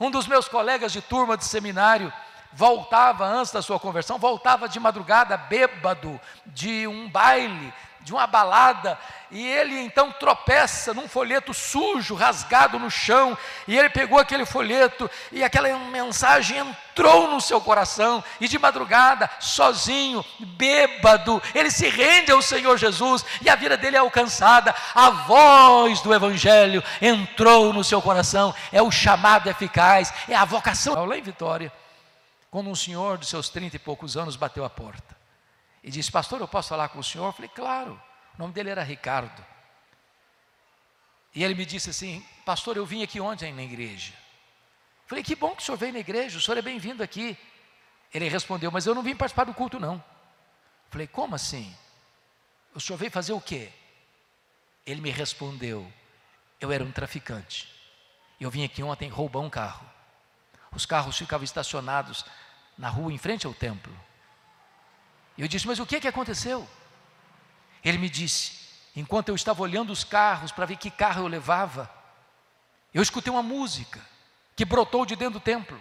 Um 0.00 0.10
dos 0.10 0.26
meus 0.26 0.48
colegas 0.48 0.92
de 0.92 1.00
turma 1.00 1.36
de 1.36 1.44
seminário, 1.44 2.12
voltava 2.52 3.24
antes 3.24 3.52
da 3.52 3.62
sua 3.62 3.78
conversão, 3.78 4.18
voltava 4.18 4.68
de 4.68 4.80
madrugada 4.80 5.36
bêbado 5.36 6.20
de 6.46 6.86
um 6.86 7.08
baile, 7.08 7.72
de 8.02 8.12
uma 8.12 8.26
balada, 8.26 8.98
e 9.30 9.46
ele 9.46 9.78
então 9.80 10.12
tropeça 10.12 10.92
num 10.92 11.08
folheto 11.08 11.54
sujo, 11.54 12.14
rasgado 12.14 12.78
no 12.78 12.90
chão, 12.90 13.36
e 13.66 13.78
ele 13.78 13.88
pegou 13.88 14.18
aquele 14.18 14.44
folheto, 14.44 15.10
e 15.30 15.42
aquela 15.42 15.68
mensagem 15.88 16.58
entrou 16.58 17.30
no 17.30 17.40
seu 17.40 17.60
coração, 17.60 18.22
e 18.40 18.46
de 18.46 18.58
madrugada, 18.58 19.30
sozinho, 19.40 20.24
bêbado, 20.38 21.42
ele 21.54 21.70
se 21.70 21.88
rende 21.88 22.30
ao 22.30 22.42
Senhor 22.42 22.76
Jesus, 22.76 23.24
e 23.40 23.48
a 23.48 23.56
vida 23.56 23.76
dele 23.76 23.96
é 23.96 24.00
alcançada, 24.00 24.74
a 24.94 25.10
voz 25.10 26.00
do 26.02 26.12
Evangelho 26.12 26.84
entrou 27.00 27.72
no 27.72 27.82
seu 27.82 28.02
coração, 28.02 28.54
é 28.70 28.82
o 28.82 28.90
chamado 28.90 29.48
eficaz, 29.48 30.12
é 30.28 30.34
a 30.34 30.44
vocação. 30.44 31.06
Lá 31.06 31.16
em 31.16 31.22
Vitória, 31.22 31.72
quando 32.50 32.68
um 32.68 32.74
senhor 32.74 33.16
de 33.16 33.24
seus 33.24 33.48
trinta 33.48 33.76
e 33.76 33.78
poucos 33.78 34.14
anos 34.14 34.36
bateu 34.36 34.62
a 34.62 34.68
porta, 34.68 35.21
e 35.82 35.90
disse: 35.90 36.10
Pastor, 36.10 36.40
eu 36.40 36.48
posso 36.48 36.68
falar 36.68 36.88
com 36.88 36.98
o 36.98 37.04
senhor? 37.04 37.26
Eu 37.26 37.32
falei: 37.32 37.50
Claro. 37.54 38.00
O 38.34 38.38
nome 38.38 38.54
dele 38.54 38.70
era 38.70 38.82
Ricardo. 38.82 39.44
E 41.34 41.42
ele 41.42 41.54
me 41.54 41.66
disse 41.66 41.90
assim: 41.90 42.24
Pastor, 42.44 42.76
eu 42.76 42.86
vim 42.86 43.02
aqui 43.02 43.20
ontem 43.20 43.52
na 43.52 43.62
igreja. 43.62 44.12
Eu 44.12 45.08
falei: 45.08 45.24
Que 45.24 45.34
bom 45.34 45.54
que 45.54 45.62
o 45.62 45.64
senhor 45.64 45.76
veio 45.76 45.92
na 45.92 45.98
igreja, 45.98 46.38
o 46.38 46.40
senhor 46.40 46.58
é 46.58 46.62
bem-vindo 46.62 47.02
aqui. 47.02 47.36
Ele 48.12 48.28
respondeu: 48.28 48.70
Mas 48.70 48.86
eu 48.86 48.94
não 48.94 49.02
vim 49.02 49.16
participar 49.16 49.44
do 49.44 49.54
culto, 49.54 49.80
não. 49.80 49.94
Eu 49.94 50.02
falei: 50.90 51.06
Como 51.06 51.34
assim? 51.34 51.74
O 52.74 52.80
senhor 52.80 52.98
veio 52.98 53.10
fazer 53.10 53.32
o 53.32 53.40
quê? 53.40 53.70
Ele 54.86 55.00
me 55.00 55.10
respondeu: 55.10 55.90
Eu 56.60 56.70
era 56.70 56.84
um 56.84 56.92
traficante. 56.92 57.72
Eu 58.40 58.50
vim 58.50 58.64
aqui 58.64 58.82
ontem 58.82 59.08
roubar 59.08 59.40
um 59.40 59.50
carro. 59.50 59.88
Os 60.72 60.86
carros 60.86 61.16
ficavam 61.16 61.44
estacionados 61.44 62.24
na 62.78 62.88
rua 62.88 63.12
em 63.12 63.18
frente 63.18 63.46
ao 63.46 63.54
templo. 63.54 63.92
Eu 65.36 65.48
disse: 65.48 65.66
Mas 65.66 65.78
o 65.78 65.86
que, 65.86 66.00
que 66.00 66.08
aconteceu? 66.08 66.68
Ele 67.84 67.98
me 67.98 68.08
disse: 68.08 68.52
Enquanto 68.94 69.28
eu 69.28 69.34
estava 69.34 69.62
olhando 69.62 69.92
os 69.92 70.04
carros 70.04 70.52
para 70.52 70.66
ver 70.66 70.76
que 70.76 70.90
carro 70.90 71.22
eu 71.22 71.28
levava, 71.28 71.90
eu 72.92 73.02
escutei 73.02 73.32
uma 73.32 73.42
música 73.42 74.00
que 74.54 74.64
brotou 74.64 75.06
de 75.06 75.16
dentro 75.16 75.38
do 75.38 75.40
templo. 75.40 75.80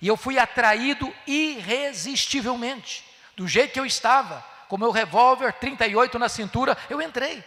E 0.00 0.08
eu 0.08 0.16
fui 0.16 0.38
atraído 0.38 1.12
irresistivelmente, 1.26 3.04
do 3.36 3.46
jeito 3.46 3.72
que 3.72 3.80
eu 3.80 3.86
estava, 3.86 4.44
com 4.68 4.78
meu 4.78 4.90
revólver 4.90 5.52
38 5.52 6.18
na 6.18 6.28
cintura, 6.28 6.78
eu 6.88 7.02
entrei. 7.02 7.44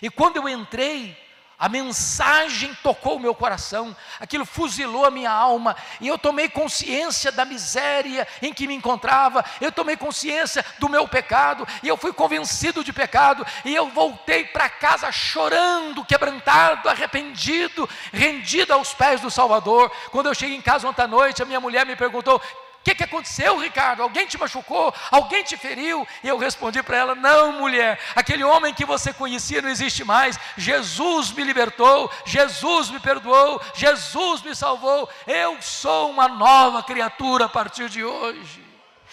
E 0.00 0.08
quando 0.08 0.36
eu 0.36 0.48
entrei, 0.48 1.16
a 1.60 1.68
mensagem 1.68 2.74
tocou 2.82 3.16
o 3.16 3.20
meu 3.20 3.34
coração, 3.34 3.94
aquilo 4.18 4.46
fuzilou 4.46 5.04
a 5.04 5.10
minha 5.10 5.30
alma, 5.30 5.76
e 6.00 6.08
eu 6.08 6.16
tomei 6.16 6.48
consciência 6.48 7.30
da 7.30 7.44
miséria 7.44 8.26
em 8.40 8.50
que 8.50 8.66
me 8.66 8.74
encontrava, 8.74 9.44
eu 9.60 9.70
tomei 9.70 9.94
consciência 9.94 10.64
do 10.78 10.88
meu 10.88 11.06
pecado, 11.06 11.68
e 11.82 11.88
eu 11.88 11.98
fui 11.98 12.14
convencido 12.14 12.82
de 12.82 12.94
pecado, 12.94 13.46
e 13.62 13.74
eu 13.74 13.90
voltei 13.90 14.44
para 14.44 14.70
casa 14.70 15.12
chorando, 15.12 16.02
quebrantado, 16.02 16.88
arrependido, 16.88 17.86
rendido 18.10 18.72
aos 18.72 18.94
pés 18.94 19.20
do 19.20 19.30
Salvador. 19.30 19.92
Quando 20.10 20.26
eu 20.26 20.34
cheguei 20.34 20.56
em 20.56 20.62
casa 20.62 20.88
ontem 20.88 21.02
à 21.02 21.06
noite, 21.06 21.42
a 21.42 21.46
minha 21.46 21.60
mulher 21.60 21.84
me 21.84 21.94
perguntou: 21.94 22.40
o 22.80 22.82
que, 22.82 22.94
que 22.94 23.04
aconteceu, 23.04 23.58
Ricardo? 23.58 24.02
Alguém 24.02 24.26
te 24.26 24.38
machucou? 24.38 24.94
Alguém 25.10 25.44
te 25.44 25.54
feriu? 25.54 26.08
E 26.24 26.28
eu 26.28 26.38
respondi 26.38 26.82
para 26.82 26.96
ela: 26.96 27.14
Não, 27.14 27.52
mulher, 27.52 28.00
aquele 28.16 28.42
homem 28.42 28.72
que 28.72 28.86
você 28.86 29.12
conhecia 29.12 29.60
não 29.60 29.68
existe 29.68 30.02
mais. 30.02 30.40
Jesus 30.56 31.30
me 31.30 31.44
libertou, 31.44 32.10
Jesus 32.24 32.88
me 32.88 32.98
perdoou, 32.98 33.60
Jesus 33.74 34.40
me 34.40 34.54
salvou. 34.54 35.06
Eu 35.26 35.60
sou 35.60 36.10
uma 36.10 36.26
nova 36.26 36.82
criatura 36.82 37.44
a 37.44 37.48
partir 37.50 37.90
de 37.90 38.02
hoje. 38.02 38.69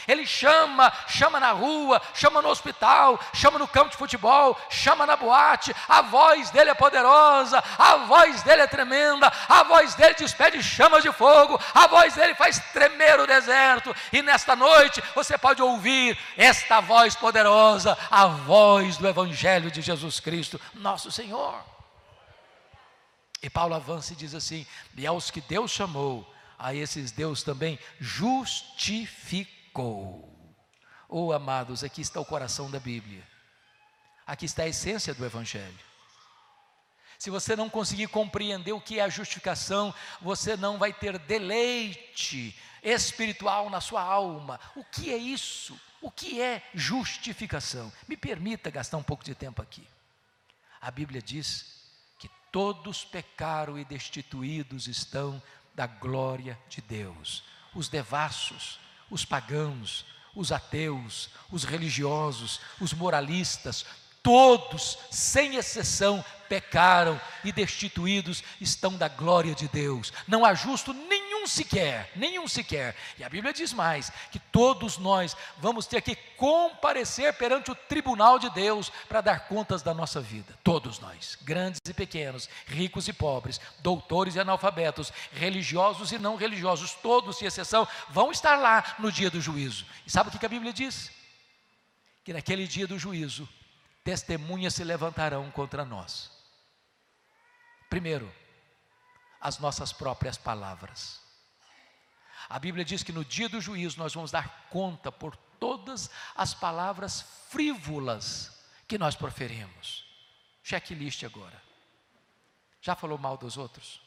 Ele 0.07 0.25
chama, 0.25 0.91
chama 1.07 1.37
na 1.39 1.51
rua, 1.51 2.01
chama 2.13 2.41
no 2.41 2.47
hospital, 2.47 3.19
chama 3.33 3.59
no 3.59 3.67
campo 3.67 3.89
de 3.89 3.97
futebol, 3.97 4.57
chama 4.69 5.05
na 5.05 5.17
boate. 5.17 5.75
A 5.87 6.01
voz 6.01 6.49
dele 6.49 6.69
é 6.69 6.73
poderosa, 6.73 7.61
a 7.77 7.97
voz 7.97 8.41
dele 8.43 8.61
é 8.61 8.67
tremenda, 8.67 9.31
a 9.49 9.63
voz 9.63 9.95
dele 9.95 10.13
despede 10.13 10.63
chamas 10.63 11.03
de 11.03 11.11
fogo, 11.11 11.59
a 11.73 11.87
voz 11.87 12.13
dele 12.13 12.35
faz 12.35 12.57
tremer 12.71 13.19
o 13.19 13.27
deserto. 13.27 13.93
E 14.13 14.21
nesta 14.21 14.55
noite 14.55 15.03
você 15.13 15.37
pode 15.37 15.61
ouvir 15.61 16.17
esta 16.37 16.79
voz 16.79 17.13
poderosa, 17.13 17.97
a 18.09 18.27
voz 18.27 18.95
do 18.95 19.07
Evangelho 19.07 19.69
de 19.69 19.81
Jesus 19.81 20.21
Cristo, 20.21 20.59
nosso 20.73 21.11
Senhor. 21.11 21.61
E 23.43 23.49
Paulo 23.49 23.75
avança 23.75 24.13
e 24.13 24.15
diz 24.15 24.33
assim: 24.33 24.65
E 24.95 25.05
aos 25.05 25.29
que 25.29 25.41
Deus 25.41 25.69
chamou, 25.69 26.25
a 26.57 26.73
esses 26.73 27.11
Deus 27.11 27.43
também 27.43 27.77
justificou 27.99 29.56
ficou. 29.77 30.27
Oh, 31.07 31.31
amados, 31.31 31.83
aqui 31.83 32.01
está 32.01 32.19
o 32.19 32.25
coração 32.25 32.69
da 32.71 32.79
Bíblia. 32.79 33.23
Aqui 34.25 34.45
está 34.45 34.63
a 34.63 34.67
essência 34.67 35.13
do 35.13 35.23
Evangelho. 35.23 35.79
Se 37.19 37.29
você 37.29 37.55
não 37.55 37.69
conseguir 37.69 38.07
compreender 38.07 38.71
o 38.73 38.81
que 38.81 38.99
é 38.99 39.03
a 39.03 39.09
justificação, 39.09 39.93
você 40.19 40.57
não 40.57 40.77
vai 40.77 40.91
ter 40.91 41.17
deleite 41.19 42.57
espiritual 42.83 43.69
na 43.69 43.79
sua 43.79 44.01
alma. 44.01 44.59
O 44.75 44.83
que 44.83 45.13
é 45.13 45.17
isso? 45.17 45.79
O 46.01 46.11
que 46.11 46.41
é 46.41 46.61
justificação? 46.73 47.91
Me 48.07 48.17
permita 48.17 48.71
gastar 48.71 48.97
um 48.97 49.03
pouco 49.03 49.23
de 49.23 49.35
tempo 49.35 49.61
aqui. 49.61 49.87
A 50.81 50.91
Bíblia 50.91 51.21
diz 51.21 51.83
que 52.19 52.29
todos 52.51 53.03
pecaram 53.05 53.79
e 53.79 53.85
destituídos 53.85 54.87
estão 54.87 55.41
da 55.73 55.87
glória 55.87 56.59
de 56.67 56.81
Deus. 56.81 57.43
Os 57.73 57.89
devassos, 57.89 58.79
os 59.09 59.25
pagãos, 59.25 60.05
os 60.35 60.51
ateus, 60.51 61.29
os 61.51 61.63
religiosos, 61.63 62.59
os 62.79 62.93
moralistas, 62.93 63.85
todos, 64.21 64.97
sem 65.09 65.55
exceção, 65.55 66.23
pecaram 66.49 67.19
e 67.43 67.51
destituídos 67.51 68.43
estão 68.59 68.97
da 68.97 69.07
glória 69.07 69.53
de 69.53 69.67
Deus. 69.67 70.13
Não 70.27 70.45
há 70.45 70.53
justo 70.53 70.93
nenhum 70.93 71.26
sequer, 71.47 72.11
nenhum 72.15 72.47
sequer. 72.47 72.95
E 73.17 73.23
a 73.23 73.29
Bíblia 73.29 73.53
diz 73.53 73.73
mais: 73.73 74.11
que 74.31 74.39
todos 74.39 74.97
nós 74.97 75.35
vamos 75.57 75.85
ter 75.87 76.01
que 76.01 76.15
comparecer 76.35 77.33
perante 77.33 77.71
o 77.71 77.75
tribunal 77.75 78.37
de 78.37 78.49
Deus 78.49 78.89
para 79.07 79.21
dar 79.21 79.47
contas 79.47 79.81
da 79.81 79.93
nossa 79.93 80.21
vida. 80.21 80.57
Todos 80.63 80.99
nós, 80.99 81.37
grandes 81.41 81.81
e 81.87 81.93
pequenos, 81.93 82.49
ricos 82.65 83.07
e 83.07 83.13
pobres, 83.13 83.59
doutores 83.79 84.35
e 84.35 84.39
analfabetos, 84.39 85.11
religiosos 85.31 86.11
e 86.11 86.19
não 86.19 86.35
religiosos, 86.35 86.93
todos, 86.93 87.37
sem 87.37 87.47
exceção, 87.47 87.87
vão 88.09 88.31
estar 88.31 88.55
lá 88.55 88.95
no 88.99 89.11
dia 89.11 89.29
do 89.29 89.41
juízo. 89.41 89.85
E 90.05 90.11
sabe 90.11 90.29
o 90.29 90.39
que 90.39 90.45
a 90.45 90.49
Bíblia 90.49 90.73
diz? 90.73 91.11
Que 92.23 92.33
naquele 92.33 92.67
dia 92.67 92.87
do 92.87 92.99
juízo, 92.99 93.47
testemunhas 94.03 94.73
se 94.73 94.83
levantarão 94.83 95.49
contra 95.51 95.83
nós. 95.83 96.31
Primeiro, 97.89 98.31
as 99.39 99.59
nossas 99.59 99.93
próprias 99.93 100.37
palavras. 100.37 101.21
A 102.49 102.59
Bíblia 102.59 102.85
diz 102.85 103.03
que 103.03 103.11
no 103.11 103.25
dia 103.25 103.49
do 103.49 103.59
juízo 103.59 103.99
nós 103.99 104.13
vamos 104.13 104.31
dar 104.31 104.67
conta 104.69 105.11
por 105.11 105.35
todas 105.35 106.09
as 106.35 106.53
palavras 106.53 107.21
frívolas 107.49 108.63
que 108.87 108.97
nós 108.97 109.15
proferimos. 109.15 110.05
Checklist 110.63 111.23
agora. 111.23 111.61
Já 112.81 112.95
falou 112.95 113.17
mal 113.17 113.37
dos 113.37 113.57
outros? 113.57 114.01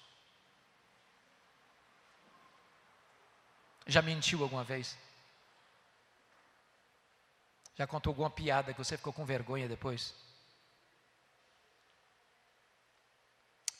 Já 3.86 4.00
mentiu 4.00 4.42
alguma 4.42 4.62
vez? 4.62 4.96
Já 7.76 7.86
contou 7.86 8.10
alguma 8.10 8.30
piada 8.30 8.72
que 8.72 8.78
você 8.78 8.96
ficou 8.96 9.12
com 9.12 9.24
vergonha 9.24 9.68
depois? 9.68 10.14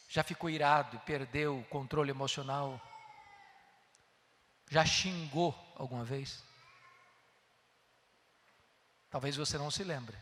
Já 0.09 0.25
ficou 0.25 0.51
irado, 0.51 0.99
perdeu 1.01 1.61
o 1.61 1.65
controle 1.65 2.11
emocional? 2.11 2.81
Já 4.71 4.87
xingou 4.87 5.53
alguma 5.77 6.05
vez? 6.05 6.43
Talvez 9.11 9.37
você 9.37 9.59
não 9.59 9.71
se 9.71 9.83
lembre, 9.83 10.17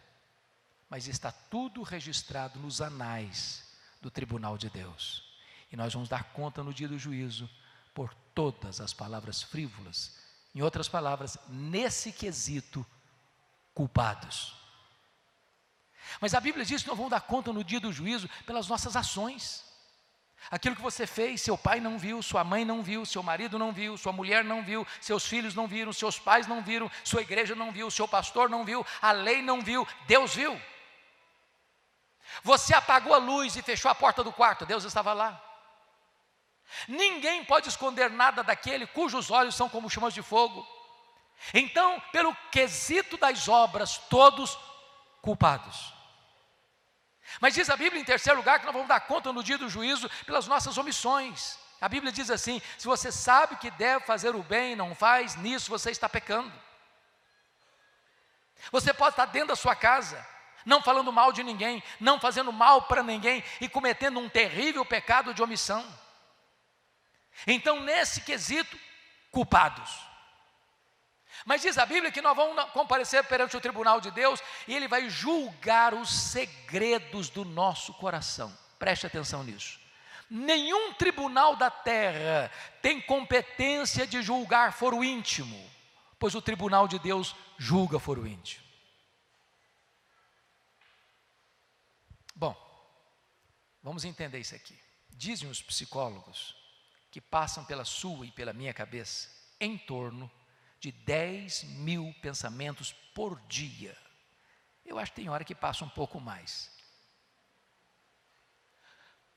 mas 0.88 1.06
está 1.06 1.30
tudo 1.30 1.82
registrado 1.82 2.58
nos 2.58 2.80
anais 2.80 3.62
do 4.00 4.10
tribunal 4.10 4.56
de 4.56 4.70
Deus. 4.70 5.22
E 5.70 5.76
nós 5.76 5.92
vamos 5.92 6.08
dar 6.08 6.24
conta 6.32 6.64
no 6.64 6.72
dia 6.72 6.88
do 6.88 6.98
juízo 6.98 7.48
por 7.92 8.14
todas 8.34 8.80
as 8.80 8.94
palavras 8.94 9.42
frívolas. 9.42 10.16
Em 10.54 10.62
outras 10.62 10.88
palavras, 10.88 11.36
nesse 11.46 12.10
quesito, 12.10 12.86
culpados. 13.74 14.56
Mas 16.22 16.32
a 16.32 16.40
Bíblia 16.40 16.64
diz 16.64 16.82
que 16.82 16.88
nós 16.88 16.96
vamos 16.96 17.10
dar 17.10 17.20
conta 17.20 17.52
no 17.52 17.62
dia 17.62 17.78
do 17.78 17.92
juízo 17.92 18.30
pelas 18.46 18.66
nossas 18.66 18.96
ações. 18.96 19.67
Aquilo 20.50 20.76
que 20.76 20.82
você 20.82 21.06
fez, 21.06 21.42
seu 21.42 21.58
pai 21.58 21.78
não 21.80 21.98
viu, 21.98 22.22
sua 22.22 22.42
mãe 22.42 22.64
não 22.64 22.82
viu, 22.82 23.04
seu 23.04 23.22
marido 23.22 23.58
não 23.58 23.72
viu, 23.72 23.98
sua 23.98 24.12
mulher 24.12 24.42
não 24.42 24.62
viu, 24.62 24.86
seus 25.00 25.26
filhos 25.26 25.54
não 25.54 25.66
viram, 25.66 25.92
seus 25.92 26.18
pais 26.18 26.46
não 26.46 26.62
viram, 26.62 26.90
sua 27.04 27.20
igreja 27.20 27.54
não 27.54 27.70
viu, 27.70 27.90
seu 27.90 28.08
pastor 28.08 28.48
não 28.48 28.64
viu, 28.64 28.86
a 29.02 29.12
lei 29.12 29.42
não 29.42 29.60
viu, 29.60 29.86
Deus 30.06 30.34
viu. 30.34 30.58
Você 32.42 32.74
apagou 32.74 33.12
a 33.12 33.18
luz 33.18 33.56
e 33.56 33.62
fechou 33.62 33.90
a 33.90 33.94
porta 33.94 34.24
do 34.24 34.32
quarto, 34.32 34.64
Deus 34.64 34.84
estava 34.84 35.12
lá. 35.12 35.42
Ninguém 36.86 37.44
pode 37.44 37.68
esconder 37.68 38.10
nada 38.10 38.42
daquele 38.42 38.86
cujos 38.86 39.30
olhos 39.30 39.54
são 39.54 39.68
como 39.68 39.90
chamas 39.90 40.14
de 40.14 40.22
fogo. 40.22 40.66
Então, 41.52 42.00
pelo 42.12 42.34
quesito 42.50 43.16
das 43.16 43.48
obras, 43.48 43.98
todos 44.10 44.58
culpados. 45.20 45.97
Mas 47.40 47.54
diz 47.54 47.68
a 47.70 47.76
Bíblia, 47.76 48.00
em 48.00 48.04
terceiro 48.04 48.38
lugar, 48.38 48.58
que 48.58 48.64
nós 48.64 48.72
vamos 48.72 48.88
dar 48.88 49.00
conta 49.00 49.32
no 49.32 49.42
dia 49.42 49.58
do 49.58 49.68
juízo 49.68 50.08
pelas 50.24 50.46
nossas 50.46 50.76
omissões. 50.78 51.58
A 51.80 51.88
Bíblia 51.88 52.10
diz 52.10 52.30
assim: 52.30 52.60
se 52.76 52.86
você 52.86 53.12
sabe 53.12 53.56
que 53.56 53.70
deve 53.72 54.04
fazer 54.04 54.34
o 54.34 54.42
bem 54.42 54.72
e 54.72 54.76
não 54.76 54.94
faz, 54.94 55.36
nisso 55.36 55.70
você 55.70 55.90
está 55.90 56.08
pecando. 56.08 56.52
Você 58.72 58.92
pode 58.92 59.10
estar 59.10 59.26
dentro 59.26 59.48
da 59.48 59.56
sua 59.56 59.76
casa, 59.76 60.26
não 60.64 60.82
falando 60.82 61.12
mal 61.12 61.32
de 61.32 61.42
ninguém, 61.42 61.82
não 62.00 62.18
fazendo 62.18 62.52
mal 62.52 62.82
para 62.82 63.02
ninguém 63.02 63.44
e 63.60 63.68
cometendo 63.68 64.18
um 64.18 64.28
terrível 64.28 64.84
pecado 64.84 65.32
de 65.32 65.42
omissão. 65.42 65.86
Então, 67.46 67.80
nesse 67.80 68.22
quesito, 68.22 68.76
culpados. 69.30 70.07
Mas 71.44 71.62
diz 71.62 71.78
a 71.78 71.86
Bíblia 71.86 72.10
que 72.10 72.22
nós 72.22 72.36
vamos 72.36 72.62
comparecer 72.72 73.24
perante 73.24 73.56
o 73.56 73.60
tribunal 73.60 74.00
de 74.00 74.10
Deus 74.10 74.40
e 74.66 74.74
Ele 74.74 74.88
vai 74.88 75.08
julgar 75.08 75.94
os 75.94 76.10
segredos 76.10 77.28
do 77.30 77.44
nosso 77.44 77.94
coração. 77.94 78.56
Preste 78.78 79.06
atenção 79.06 79.42
nisso. 79.42 79.80
Nenhum 80.30 80.92
tribunal 80.94 81.56
da 81.56 81.70
terra 81.70 82.50
tem 82.82 83.00
competência 83.00 84.06
de 84.06 84.20
julgar 84.20 84.72
foro 84.74 85.02
íntimo, 85.02 85.58
pois 86.18 86.34
o 86.34 86.42
tribunal 86.42 86.86
de 86.86 86.98
Deus 86.98 87.34
julga 87.56 87.98
foro 87.98 88.26
íntimo. 88.26 88.66
Bom, 92.34 92.54
vamos 93.82 94.04
entender 94.04 94.38
isso 94.38 94.54
aqui. 94.54 94.78
Dizem 95.10 95.48
os 95.48 95.62
psicólogos 95.62 96.54
que 97.10 97.20
passam 97.20 97.64
pela 97.64 97.84
sua 97.84 98.26
e 98.26 98.30
pela 98.30 98.52
minha 98.52 98.74
cabeça 98.74 99.28
em 99.58 99.78
torno 99.78 100.30
de 100.80 100.92
10 100.92 101.64
mil 101.64 102.14
pensamentos 102.22 102.92
por 103.14 103.40
dia. 103.48 103.96
Eu 104.84 104.98
acho 104.98 105.12
que 105.12 105.20
tem 105.20 105.28
hora 105.28 105.44
que 105.44 105.54
passa 105.54 105.84
um 105.84 105.88
pouco 105.88 106.20
mais. 106.20 106.70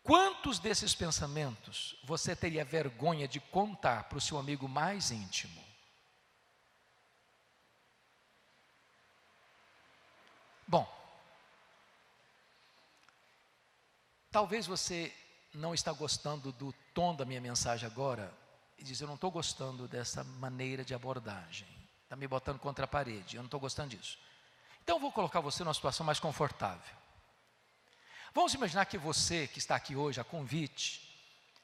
Quantos 0.03 0.57
desses 0.59 0.95
pensamentos 0.95 1.95
você 2.03 2.35
teria 2.35 2.65
vergonha 2.65 3.27
de 3.27 3.39
contar 3.39 4.05
para 4.05 4.17
o 4.17 4.21
seu 4.21 4.37
amigo 4.37 4.67
mais 4.67 5.11
íntimo? 5.11 5.63
Bom, 10.67 10.87
talvez 14.31 14.65
você 14.65 15.13
não 15.53 15.73
está 15.73 15.91
gostando 15.91 16.51
do 16.53 16.73
tom 16.93 17.13
da 17.13 17.25
minha 17.25 17.41
mensagem 17.41 17.85
agora, 17.85 18.33
e 18.81 18.83
diz: 18.83 18.99
Eu 18.99 19.07
não 19.07 19.15
estou 19.15 19.31
gostando 19.31 19.87
dessa 19.87 20.23
maneira 20.23 20.83
de 20.83 20.93
abordagem, 20.93 21.67
está 22.03 22.15
me 22.15 22.27
botando 22.27 22.59
contra 22.59 22.85
a 22.85 22.87
parede, 22.87 23.37
eu 23.37 23.41
não 23.41 23.47
estou 23.47 23.59
gostando 23.59 23.95
disso. 23.95 24.17
Então 24.83 24.97
eu 24.97 24.99
vou 24.99 25.11
colocar 25.11 25.39
você 25.39 25.63
numa 25.63 25.73
situação 25.73 26.05
mais 26.05 26.19
confortável. 26.19 26.97
Vamos 28.33 28.53
imaginar 28.53 28.85
que 28.85 28.97
você 28.97 29.47
que 29.47 29.59
está 29.59 29.75
aqui 29.75 29.95
hoje, 29.95 30.19
a 30.19 30.23
convite, 30.23 31.07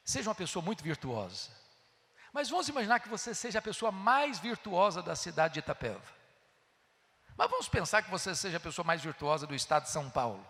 seja 0.05 0.29
uma 0.29 0.35
pessoa 0.35 0.63
muito 0.63 0.83
virtuosa. 0.83 1.49
Mas 2.31 2.49
vamos 2.49 2.69
imaginar 2.69 2.99
que 2.99 3.09
você 3.09 3.33
seja 3.33 3.59
a 3.59 3.61
pessoa 3.61 3.91
mais 3.91 4.37
virtuosa 4.37 5.01
da 5.01 5.15
cidade 5.15 5.55
de 5.55 5.59
Itapeva. 5.61 6.15
Mas 7.35 7.49
vamos 7.49 7.67
pensar 7.67 8.03
que 8.03 8.11
você 8.11 8.35
seja 8.35 8.57
a 8.57 8.59
pessoa 8.59 8.85
mais 8.85 9.01
virtuosa 9.01 9.47
do 9.47 9.55
estado 9.55 9.83
de 9.83 9.91
São 9.91 10.09
Paulo. 10.09 10.45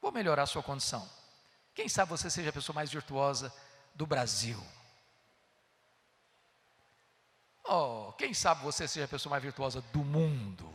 Vou 0.00 0.12
melhorar 0.12 0.42
a 0.42 0.46
sua 0.46 0.62
condição. 0.62 1.08
Quem 1.74 1.88
sabe 1.88 2.10
você 2.10 2.30
seja 2.30 2.50
a 2.50 2.52
pessoa 2.52 2.74
mais 2.74 2.92
virtuosa 2.92 3.52
do 3.94 4.06
Brasil. 4.06 4.62
Oh, 7.64 8.12
quem 8.18 8.34
sabe 8.34 8.62
você 8.62 8.88
seja 8.88 9.04
a 9.04 9.08
pessoa 9.08 9.30
mais 9.30 9.42
virtuosa 9.42 9.80
do 9.92 10.00
mundo. 10.00 10.72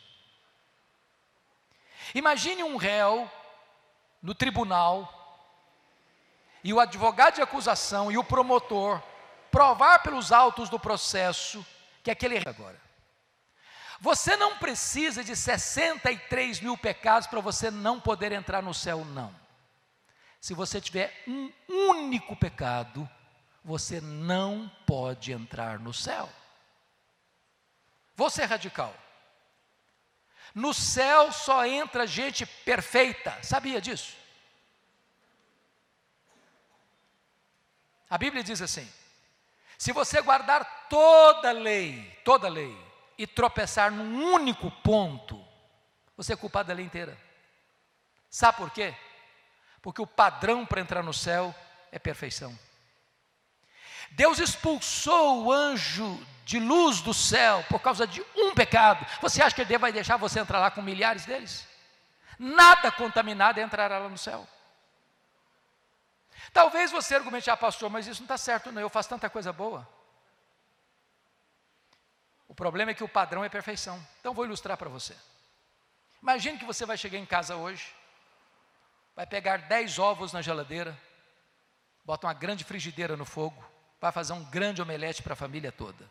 Imagine 2.16 2.64
um 2.64 2.78
réu 2.78 3.30
no 4.22 4.34
tribunal 4.34 5.20
e 6.64 6.72
o 6.72 6.80
advogado 6.80 7.36
de 7.36 7.42
acusação 7.42 8.10
e 8.12 8.18
o 8.18 8.24
promotor 8.24 9.02
provar 9.52 10.00
pelos 10.00 10.32
autos 10.32 10.70
do 10.70 10.80
processo 10.80 11.66
que 12.02 12.12
aquele 12.12 12.38
agora 12.48 12.83
você 14.04 14.36
não 14.36 14.58
precisa 14.58 15.24
de 15.24 15.34
63 15.34 16.60
mil 16.60 16.78
pecados 16.78 17.26
para 17.26 17.40
você 17.40 17.72
não 17.72 18.02
poder 18.02 18.34
entrar 18.34 18.62
no 18.62 18.74
céu, 18.74 19.06
não. 19.06 19.34
Se 20.42 20.54
você 20.54 20.82
tiver 20.82 21.24
um 21.26 21.50
único 21.70 22.36
pecado, 22.36 23.10
você 23.64 24.02
não 24.02 24.70
pode 24.86 25.32
entrar 25.32 25.80
no 25.80 25.94
céu. 25.94 26.30
Vou 28.14 28.30
ser 28.30 28.44
radical. 28.44 28.94
No 30.54 30.74
céu 30.74 31.32
só 31.32 31.66
entra 31.66 32.06
gente 32.06 32.46
perfeita, 32.46 33.42
sabia 33.42 33.80
disso? 33.80 34.18
A 38.10 38.18
Bíblia 38.18 38.44
diz 38.44 38.62
assim: 38.62 38.92
se 39.78 39.94
você 39.94 40.22
guardar 40.22 40.90
toda 40.90 41.54
lei, 41.54 42.20
toda 42.26 42.50
lei, 42.50 42.93
e 43.24 43.28
tropeçar 43.28 43.90
num 43.90 44.34
único 44.34 44.70
ponto, 44.70 45.42
você 46.18 46.34
é 46.34 46.36
culpado 46.36 46.68
da 46.68 46.74
lei 46.74 46.86
inteira. 46.86 47.18
Sabe 48.30 48.58
por 48.58 48.70
quê? 48.70 48.94
Porque 49.82 50.02
o 50.02 50.08
padrão 50.08 50.66
para 50.66 50.82
entrar 50.82 51.02
no 51.02 51.14
céu 51.14 51.56
é 51.90 51.98
perfeição. 51.98 52.58
Deus 54.12 54.40
expulsou 54.40 55.46
o 55.46 55.52
anjo 55.52 56.20
de 56.44 56.60
luz 56.60 57.02
do 57.02 57.14
céu 57.14 57.64
por 57.70 57.80
causa 57.80 58.06
de 58.06 58.22
um 58.36 58.54
pecado. 58.54 59.06
Você 59.22 59.42
acha 59.42 59.56
que 59.56 59.64
Deus 59.64 59.80
vai 59.80 59.94
deixar 59.94 60.18
você 60.18 60.40
entrar 60.42 60.60
lá 60.60 60.70
com 60.70 60.82
milhares 60.82 61.26
deles? 61.26 61.66
Nada 62.38 62.92
contaminado 62.92 63.60
entrará 63.62 64.00
lá 64.00 64.10
no 64.10 64.18
céu. 64.18 64.46
Talvez 66.52 66.92
você 66.92 67.16
argumente, 67.16 67.50
ah, 67.50 67.56
pastor, 67.56 67.90
mas 67.90 68.06
isso 68.06 68.20
não 68.20 68.26
está 68.26 68.38
certo, 68.38 68.70
não. 68.72 68.82
Eu 68.82 68.90
faço 68.90 69.08
tanta 69.08 69.30
coisa 69.30 69.54
boa. 69.54 69.88
O 72.54 72.56
problema 72.56 72.92
é 72.92 72.94
que 72.94 73.04
o 73.04 73.10
padrão 73.10 73.44
é 73.44 73.50
perfeição. 73.50 74.00
Então 74.20 74.32
vou 74.32 74.46
ilustrar 74.46 74.78
para 74.78 74.88
você. 74.88 75.16
Imagine 76.22 76.60
que 76.60 76.66
você 76.66 76.86
vai 76.86 76.96
chegar 76.96 77.18
em 77.18 77.26
casa 77.26 77.56
hoje, 77.56 77.84
vai 79.16 79.26
pegar 79.26 79.58
10 79.58 79.98
ovos 79.98 80.32
na 80.32 80.40
geladeira, 80.40 80.96
bota 82.06 82.28
uma 82.28 82.34
grande 82.34 82.64
frigideira 82.64 83.18
no 83.18 83.26
fogo, 83.26 83.66
vai 84.00 84.12
fazer 84.12 84.34
um 84.34 84.44
grande 84.44 84.84
omelete 84.84 85.24
para 85.24 85.34
a 85.34 85.36
família 85.36 85.72
toda. 85.72 86.08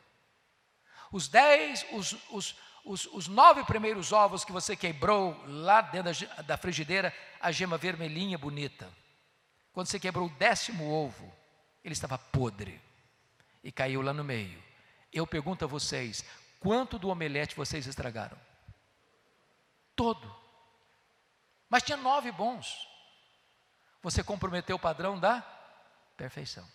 Os 1.13 1.29
10, 1.29 1.87
os, 1.93 2.17
os, 2.29 2.57
os, 2.85 3.07
os, 3.07 3.29
nove 3.29 3.63
primeiros 3.63 4.11
ovos 4.11 4.45
que 4.45 4.51
você 4.51 4.75
quebrou 4.75 5.41
lá 5.47 5.81
dentro 5.81 6.27
da, 6.27 6.43
da 6.43 6.57
frigideira, 6.57 7.15
a 7.41 7.53
gema 7.53 7.79
vermelhinha 7.79 8.37
bonita. 8.37 8.91
Quando 9.73 9.87
você 9.87 10.01
quebrou 10.01 10.27
o 10.27 10.31
décimo 10.39 10.91
ovo, 10.91 11.33
ele 11.85 11.93
estava 11.93 12.19
podre 12.19 12.81
e 13.63 13.71
caiu 13.71 14.03
lá 14.03 14.13
no 14.13 14.25
meio. 14.25 14.72
Eu 15.13 15.27
pergunto 15.27 15.65
a 15.65 15.69
vocês: 15.69 16.25
quanto 16.59 16.99
do 16.99 17.09
omelete 17.09 17.55
vocês 17.55 17.87
estragaram? 17.87 18.39
Todo. 19.95 20.35
Mas 21.69 21.83
tinha 21.83 21.97
nove 21.97 22.33
bons. 22.33 22.89
Você 24.03 24.25
comprometeu 24.25 24.77
o 24.77 24.81
padrão 24.81 25.19
da 25.19 25.43
perfeição. 26.17 26.67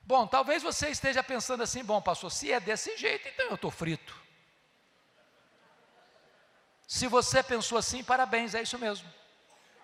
Bom, 0.00 0.26
talvez 0.26 0.62
você 0.62 0.88
esteja 0.88 1.22
pensando 1.22 1.62
assim: 1.62 1.84
bom, 1.84 2.00
pastor, 2.00 2.30
se 2.30 2.52
é 2.52 2.60
desse 2.60 2.96
jeito, 2.96 3.28
então 3.28 3.46
eu 3.46 3.54
estou 3.54 3.70
frito. 3.70 4.28
Se 6.86 7.06
você 7.06 7.42
pensou 7.42 7.76
assim, 7.76 8.02
parabéns, 8.02 8.54
é 8.54 8.62
isso 8.62 8.78
mesmo. 8.78 9.06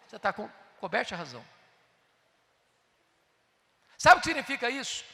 Você 0.09 0.16
está 0.16 0.33
co 0.33 0.51
coberto 0.81 1.14
a 1.14 1.18
razão. 1.18 1.45
Sabe 3.99 4.18
o 4.18 4.20
que 4.20 4.29
significa 4.29 4.70
isso? 4.70 5.05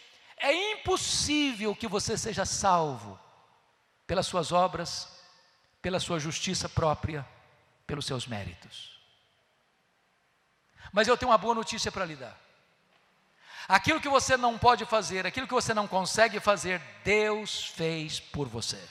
É 0.41 0.73
impossível 0.73 1.77
que 1.77 1.87
você 1.87 2.17
seja 2.17 2.47
salvo 2.47 3.19
pelas 4.07 4.27
suas 4.27 4.51
obras, 4.51 5.07
pela 5.83 6.01
sua 6.01 6.19
justiça 6.19 6.69
própria, 6.69 7.27
pelos 7.87 8.07
seus 8.07 8.27
méritos. 8.27 8.99
Mas 10.93 11.07
eu 11.07 11.17
tenho 11.17 11.31
uma 11.31 11.39
boa 11.39 11.55
notícia 11.55 11.93
para 11.93 12.05
lhe 12.05 12.17
dar. 12.17 12.37
Aquilo 13.69 14.01
que 14.01 14.09
você 14.09 14.37
não 14.37 14.59
pode 14.59 14.85
fazer, 14.87 15.27
aquilo 15.27 15.47
que 15.47 15.55
você 15.55 15.73
não 15.73 15.87
consegue 15.87 16.41
fazer, 16.41 16.81
Deus 17.05 17.67
fez 17.67 18.19
por 18.19 18.49
você. 18.49 18.83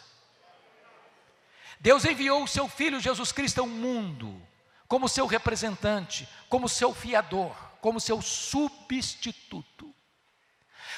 Deus 1.80 2.06
enviou 2.06 2.44
o 2.44 2.48
seu 2.48 2.70
Filho 2.70 3.00
Jesus 3.00 3.32
Cristo 3.32 3.62
ao 3.62 3.68
mundo 3.68 4.42
como 4.88 5.10
seu 5.10 5.26
representante, 5.26 6.28
como 6.48 6.70
seu 6.70 6.94
fiador, 6.94 7.56
como 7.82 8.00
seu 8.00 8.22
substituto. 8.22 9.94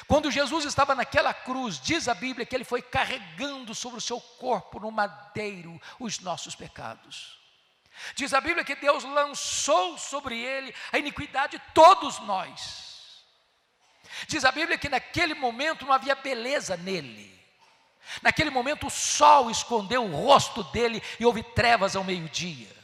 Quando 0.06 0.30
Jesus 0.30 0.64
estava 0.64 0.94
naquela 0.94 1.32
cruz, 1.32 1.80
diz 1.80 2.08
a 2.08 2.14
Bíblia 2.14 2.44
que 2.44 2.54
ele 2.54 2.64
foi 2.64 2.82
carregando 2.82 3.74
sobre 3.74 3.98
o 3.98 4.02
seu 4.02 4.20
corpo 4.20 4.80
no 4.80 4.90
madeiro 4.90 5.80
os 5.98 6.18
nossos 6.20 6.54
pecados. 6.54 7.38
Diz 8.14 8.34
a 8.34 8.40
Bíblia 8.40 8.64
que 8.64 8.74
Deus 8.74 9.04
lançou 9.04 9.96
sobre 9.96 10.38
ele 10.38 10.74
a 10.92 10.98
iniquidade 10.98 11.58
de 11.58 11.64
todos 11.72 12.18
nós. 12.20 13.24
Diz 14.26 14.44
a 14.44 14.52
Bíblia 14.52 14.78
que 14.78 14.88
naquele 14.88 15.34
momento 15.34 15.84
não 15.84 15.92
havia 15.92 16.14
beleza 16.14 16.76
nele. 16.76 17.32
Naquele 18.20 18.50
momento 18.50 18.86
o 18.86 18.90
sol 18.90 19.50
escondeu 19.50 20.04
o 20.04 20.24
rosto 20.24 20.64
dele 20.64 21.02
e 21.18 21.24
houve 21.24 21.42
trevas 21.42 21.94
ao 21.94 22.04
meio-dia. 22.04 22.81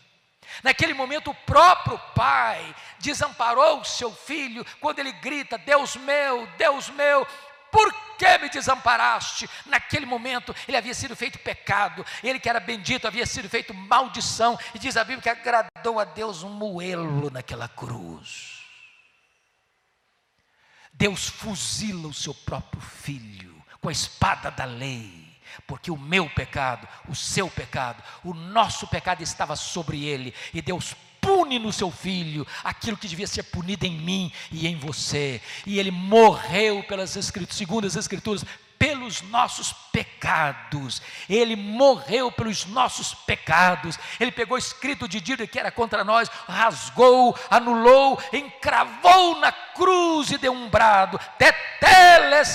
Naquele 0.62 0.94
momento, 0.94 1.30
o 1.30 1.34
próprio 1.34 1.98
pai 2.14 2.74
desamparou 2.98 3.80
o 3.80 3.84
seu 3.84 4.12
filho, 4.12 4.64
quando 4.80 4.98
ele 4.98 5.12
grita: 5.12 5.58
Deus 5.58 5.96
meu, 5.96 6.46
Deus 6.58 6.88
meu, 6.90 7.26
por 7.70 7.92
que 8.16 8.38
me 8.38 8.48
desamparaste? 8.48 9.48
Naquele 9.66 10.06
momento, 10.06 10.54
ele 10.66 10.76
havia 10.76 10.94
sido 10.94 11.14
feito 11.14 11.38
pecado, 11.38 12.04
ele 12.22 12.40
que 12.40 12.48
era 12.48 12.60
bendito 12.60 13.06
havia 13.06 13.26
sido 13.26 13.48
feito 13.48 13.74
maldição, 13.74 14.58
e 14.74 14.78
diz 14.78 14.96
a 14.96 15.04
Bíblia 15.04 15.22
que 15.22 15.28
agradou 15.28 16.00
a 16.00 16.04
Deus 16.04 16.42
um 16.42 16.50
moelo 16.50 17.30
naquela 17.30 17.68
cruz. 17.68 18.58
Deus 20.92 21.28
fuzila 21.28 22.08
o 22.08 22.14
seu 22.14 22.34
próprio 22.34 22.82
filho 22.82 23.62
com 23.80 23.88
a 23.88 23.92
espada 23.92 24.50
da 24.50 24.64
lei 24.64 25.27
porque 25.66 25.90
o 25.90 25.96
meu 25.96 26.28
pecado, 26.30 26.86
o 27.08 27.14
seu 27.14 27.48
pecado, 27.48 28.02
o 28.24 28.34
nosso 28.34 28.86
pecado 28.86 29.22
estava 29.22 29.56
sobre 29.56 30.04
ele, 30.04 30.34
e 30.52 30.62
Deus 30.62 30.94
pune 31.20 31.58
no 31.58 31.72
seu 31.72 31.90
filho 31.90 32.46
aquilo 32.64 32.96
que 32.96 33.08
devia 33.08 33.26
ser 33.26 33.42
punido 33.44 33.84
em 33.84 33.98
mim 33.98 34.32
e 34.50 34.66
em 34.66 34.76
você. 34.76 35.40
E 35.66 35.78
ele 35.78 35.90
morreu 35.90 36.82
pelas 36.84 37.16
escrituras, 37.16 37.56
segundo 37.56 37.86
as 37.86 37.96
escrituras, 37.96 38.44
pelos 39.08 39.22
nossos 39.22 39.72
pecados. 39.90 41.00
Ele 41.28 41.56
morreu 41.56 42.30
pelos 42.30 42.66
nossos 42.66 43.14
pecados. 43.14 43.98
Ele 44.20 44.30
pegou 44.30 44.58
escrito 44.58 45.08
de 45.08 45.18
dívida 45.20 45.46
que 45.46 45.58
era 45.58 45.70
contra 45.70 46.04
nós, 46.04 46.30
rasgou, 46.46 47.34
anulou, 47.48 48.22
encravou 48.32 49.40
na 49.40 49.50
cruz 49.50 50.30
e 50.30 50.36
deu 50.38 50.52
um 50.52 50.68
brado: 50.68 51.18
Tetelestai, 51.38 52.50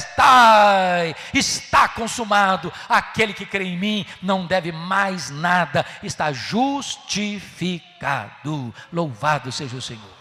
está 1.34 1.88
consumado. 1.90 2.72
Aquele 2.88 3.34
que 3.34 3.48
crê 3.48 3.66
em 3.66 3.78
mim 3.78 4.06
não 4.22 4.46
deve 4.46 4.72
mais 4.72 5.32
nada, 5.32 5.84
está 6.04 6.32
justificado. 6.32 7.84
Louvado 8.92 9.52
seja 9.52 9.76
o 9.76 9.82
Senhor. 9.82 10.14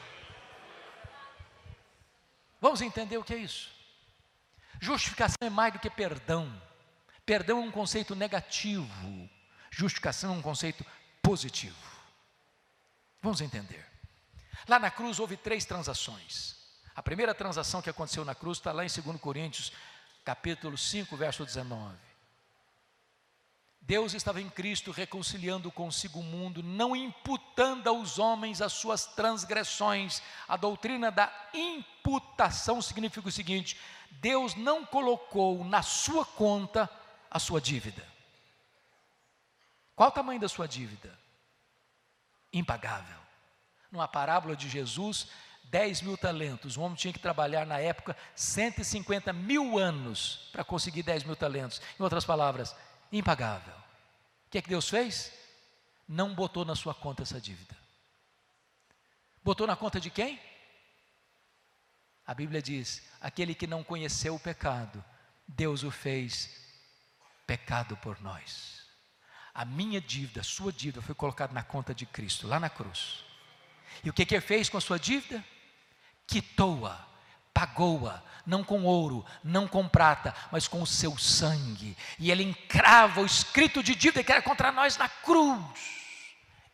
Vamos 2.60 2.80
entender 2.80 3.18
o 3.18 3.24
que 3.24 3.34
é 3.34 3.38
isso? 3.38 3.71
Justificação 4.82 5.36
é 5.42 5.48
mais 5.48 5.72
do 5.72 5.78
que 5.78 5.88
perdão. 5.88 6.52
Perdão 7.24 7.58
é 7.58 7.60
um 7.60 7.70
conceito 7.70 8.16
negativo, 8.16 9.30
justificação 9.70 10.34
é 10.34 10.36
um 10.36 10.42
conceito 10.42 10.84
positivo. 11.22 11.76
Vamos 13.22 13.40
entender. 13.40 13.86
Lá 14.66 14.80
na 14.80 14.90
cruz 14.90 15.20
houve 15.20 15.36
três 15.36 15.64
transações. 15.64 16.56
A 16.96 17.00
primeira 17.00 17.32
transação 17.32 17.80
que 17.80 17.88
aconteceu 17.88 18.24
na 18.24 18.34
cruz 18.34 18.58
está 18.58 18.72
lá 18.72 18.84
em 18.84 18.88
2 18.88 19.20
Coríntios, 19.20 19.70
capítulo 20.24 20.76
5, 20.76 21.16
verso 21.16 21.44
19. 21.44 21.94
Deus 23.80 24.14
estava 24.14 24.40
em 24.40 24.50
Cristo 24.50 24.90
reconciliando 24.90 25.70
consigo 25.70 26.18
o 26.18 26.24
mundo, 26.24 26.60
não 26.60 26.94
imputando 26.96 27.88
aos 27.88 28.18
homens 28.18 28.60
as 28.60 28.72
suas 28.72 29.06
transgressões. 29.06 30.20
A 30.48 30.56
doutrina 30.56 31.10
da 31.10 31.32
imputação 31.54 32.82
significa 32.82 33.28
o 33.28 33.32
seguinte: 33.32 33.76
Deus 34.20 34.54
não 34.54 34.84
colocou 34.84 35.64
na 35.64 35.82
sua 35.82 36.24
conta 36.24 36.88
a 37.30 37.38
sua 37.38 37.60
dívida. 37.60 38.06
Qual 39.96 40.08
o 40.08 40.12
tamanho 40.12 40.40
da 40.40 40.48
sua 40.48 40.66
dívida? 40.66 41.16
Impagável. 42.52 43.18
Numa 43.90 44.08
parábola 44.08 44.54
de 44.56 44.68
Jesus, 44.68 45.28
10 45.64 46.02
mil 46.02 46.16
talentos. 46.16 46.76
Um 46.76 46.82
homem 46.82 46.96
tinha 46.96 47.12
que 47.12 47.18
trabalhar 47.18 47.66
na 47.66 47.78
época 47.78 48.16
150 48.34 49.32
mil 49.32 49.78
anos 49.78 50.48
para 50.52 50.64
conseguir 50.64 51.02
10 51.02 51.24
mil 51.24 51.36
talentos. 51.36 51.80
Em 51.98 52.02
outras 52.02 52.24
palavras, 52.24 52.76
impagável. 53.10 53.74
O 54.46 54.50
que 54.50 54.58
é 54.58 54.62
que 54.62 54.68
Deus 54.68 54.88
fez? 54.88 55.32
Não 56.06 56.34
botou 56.34 56.64
na 56.64 56.74
sua 56.74 56.94
conta 56.94 57.22
essa 57.22 57.40
dívida. 57.40 57.76
Botou 59.42 59.66
na 59.66 59.74
conta 59.74 59.98
de 59.98 60.10
quem? 60.10 60.38
A 62.26 62.34
Bíblia 62.34 62.62
diz: 62.62 63.02
aquele 63.20 63.54
que 63.54 63.66
não 63.66 63.82
conheceu 63.82 64.34
o 64.34 64.40
pecado, 64.40 65.04
Deus 65.46 65.82
o 65.82 65.90
fez 65.90 66.50
pecado 67.46 67.96
por 67.96 68.20
nós. 68.20 68.82
A 69.54 69.64
minha 69.64 70.00
dívida, 70.00 70.40
a 70.40 70.44
sua 70.44 70.72
dívida 70.72 71.02
foi 71.02 71.14
colocada 71.14 71.52
na 71.52 71.62
conta 71.62 71.94
de 71.94 72.06
Cristo, 72.06 72.46
lá 72.48 72.58
na 72.58 72.70
cruz. 72.70 73.24
E 74.02 74.08
o 74.08 74.12
que 74.12 74.24
que 74.24 74.34
ele 74.34 74.40
fez 74.40 74.68
com 74.68 74.78
a 74.78 74.80
sua 74.80 74.98
dívida? 74.98 75.44
Quitou-a, 76.26 77.06
pagou-a, 77.52 78.22
não 78.46 78.64
com 78.64 78.84
ouro, 78.84 79.24
não 79.44 79.68
com 79.68 79.86
prata, 79.86 80.34
mas 80.50 80.66
com 80.66 80.80
o 80.80 80.86
seu 80.86 81.18
sangue. 81.18 81.96
E 82.18 82.30
ele 82.30 82.42
encrava 82.42 83.20
o 83.20 83.26
escrito 83.26 83.82
de 83.82 83.94
dívida 83.94 84.24
que 84.24 84.32
era 84.32 84.40
contra 84.40 84.72
nós 84.72 84.96
na 84.96 85.08
cruz 85.08 85.60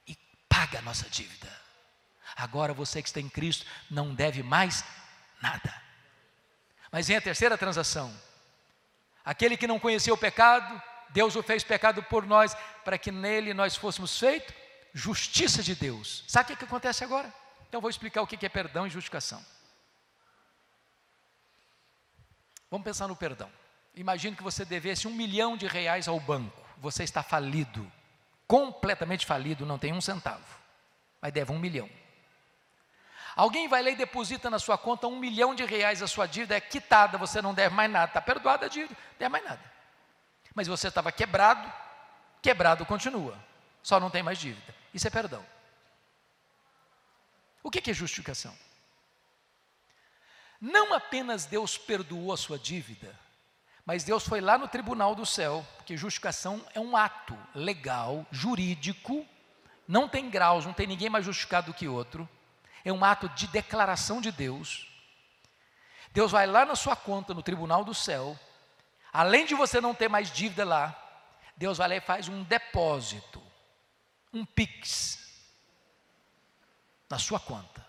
e 0.07 0.16
paga 0.49 0.78
a 0.78 0.82
nossa 0.82 1.09
dívida. 1.11 1.49
Agora 2.36 2.72
você 2.72 3.03
que 3.03 3.09
está 3.09 3.20
em 3.20 3.28
Cristo 3.28 3.66
não 3.90 4.14
deve 4.14 4.44
mais 4.44 4.84
nada. 5.41 5.74
Mas 6.91 7.09
vem 7.09 7.16
a 7.16 7.20
terceira 7.20 7.59
transação. 7.59 8.14
Aquele 9.24 9.57
que 9.57 9.66
não 9.66 9.78
conhecia 9.78 10.12
o 10.12 10.18
pecado, 10.18 10.80
Deus 11.11 11.36
o 11.36 11.43
fez 11.43 11.62
pecado 11.62 12.03
por 12.03 12.26
nós, 12.26 12.57
para 12.84 12.97
que 12.99 13.12
nele 13.12 13.53
nós 13.53 13.76
fôssemos 13.76 14.18
feitos 14.18 14.55
justiça 14.93 15.62
de 15.62 15.74
Deus. 15.74 16.24
Sabe 16.26 16.53
o 16.53 16.57
que, 16.57 16.64
acontece 16.64 17.05
agora? 17.05 17.32
Então 17.68 17.80
vou 17.80 17.91
explicar 17.91 18.22
o 18.22 18.26
que 18.26 18.45
é 18.45 18.49
perdão 18.49 18.86
e 18.86 18.91
justificação. 18.91 19.45
Vamos 22.70 22.84
pensar 22.84 23.09
no 23.09 23.16
perdão. 23.16 23.51
Imagine 23.95 24.36
que 24.36 24.43
você 24.43 24.64
devesse 24.64 25.09
um 25.09 25.14
milhão 25.14 25.57
de 25.57 25.66
reais 25.66 26.09
ao 26.09 26.18
banco. 26.20 26.66
Você 26.78 27.03
está 27.03 27.22
falido, 27.22 27.91
completamente 28.47 29.26
falido, 29.26 29.66
não 29.66 29.78
tem 29.78 29.93
um 29.93 30.01
centavo, 30.01 30.45
mas 31.20 31.32
deve 31.32 31.51
um 31.51 31.59
milhão. 31.59 31.89
Alguém 33.39 33.68
vai 33.68 33.84
lá 33.84 33.91
e 33.91 33.95
deposita 33.95 34.51
na 34.51 34.59
sua 34.59 34.76
conta 34.76 35.07
um 35.07 35.16
milhão 35.16 35.55
de 35.55 35.64
reais, 35.64 36.03
a 36.03 36.09
sua 36.09 36.26
dívida 36.26 36.57
é 36.57 36.61
quitada, 36.61 37.16
você 37.16 37.41
não 37.41 37.55
deve 37.55 37.72
mais 37.72 37.89
nada, 37.89 38.07
está 38.07 38.20
perdoada 38.20 38.66
a 38.66 38.68
dívida, 38.68 38.97
não 39.12 39.16
deve 39.16 39.28
mais 39.28 39.45
nada. 39.45 39.62
Mas 40.53 40.66
você 40.66 40.89
estava 40.89 41.12
quebrado, 41.12 41.72
quebrado 42.43 42.84
continua, 42.84 43.39
só 43.80 44.01
não 44.01 44.11
tem 44.11 44.24
mais 44.24 44.39
dívida. 44.39 44.74
Isso 44.93 45.07
é 45.07 45.11
perdão. 45.11 45.47
O 47.62 47.70
que 47.70 47.89
é 47.89 47.95
justificação? 47.95 48.53
Não 50.61 50.93
apenas 50.93 51.47
Deus 51.47 51.78
perdoou 51.78 52.32
a 52.32 52.36
sua 52.36 52.59
dívida, 52.59 53.16
mas 53.86 54.03
Deus 54.03 54.26
foi 54.26 54.41
lá 54.41 54.59
no 54.59 54.66
tribunal 54.66 55.14
do 55.14 55.24
céu, 55.24 55.64
porque 55.76 55.97
justificação 55.97 56.61
é 56.74 56.80
um 56.80 56.97
ato 56.97 57.39
legal, 57.55 58.26
jurídico, 58.32 59.24
não 59.86 60.09
tem 60.09 60.28
graus, 60.28 60.66
não 60.66 60.72
tem 60.72 60.89
ninguém 60.89 61.09
mais 61.09 61.24
justificado 61.24 61.68
do 61.68 61.74
que 61.74 61.86
outro 61.86 62.28
é 62.85 62.93
um 62.93 63.05
ato 63.05 63.29
de 63.31 63.47
declaração 63.47 64.20
de 64.20 64.31
Deus. 64.31 64.87
Deus 66.12 66.33
vai 66.33 66.47
lá 66.47 66.64
na 66.64 66.74
sua 66.74 66.97
conta, 66.97 67.35
no 67.35 67.43
tribunal 67.43 67.85
do 67.85 67.95
céu, 67.95 68.39
além 69.12 69.45
de 69.47 69.55
você 69.55 69.81
não 69.81 69.95
ter 69.95 70.09
mais 70.09 70.31
dívida 70.31 70.64
lá, 70.64 70.97
Deus 71.57 71.79
vai 71.79 71.89
lá 71.89 71.97
e 71.97 72.01
faz 72.01 72.29
um 72.29 72.43
depósito, 72.45 73.43
um 74.33 74.45
PIX, 74.45 75.18
na 77.11 77.18
sua 77.18 77.41
conta, 77.41 77.85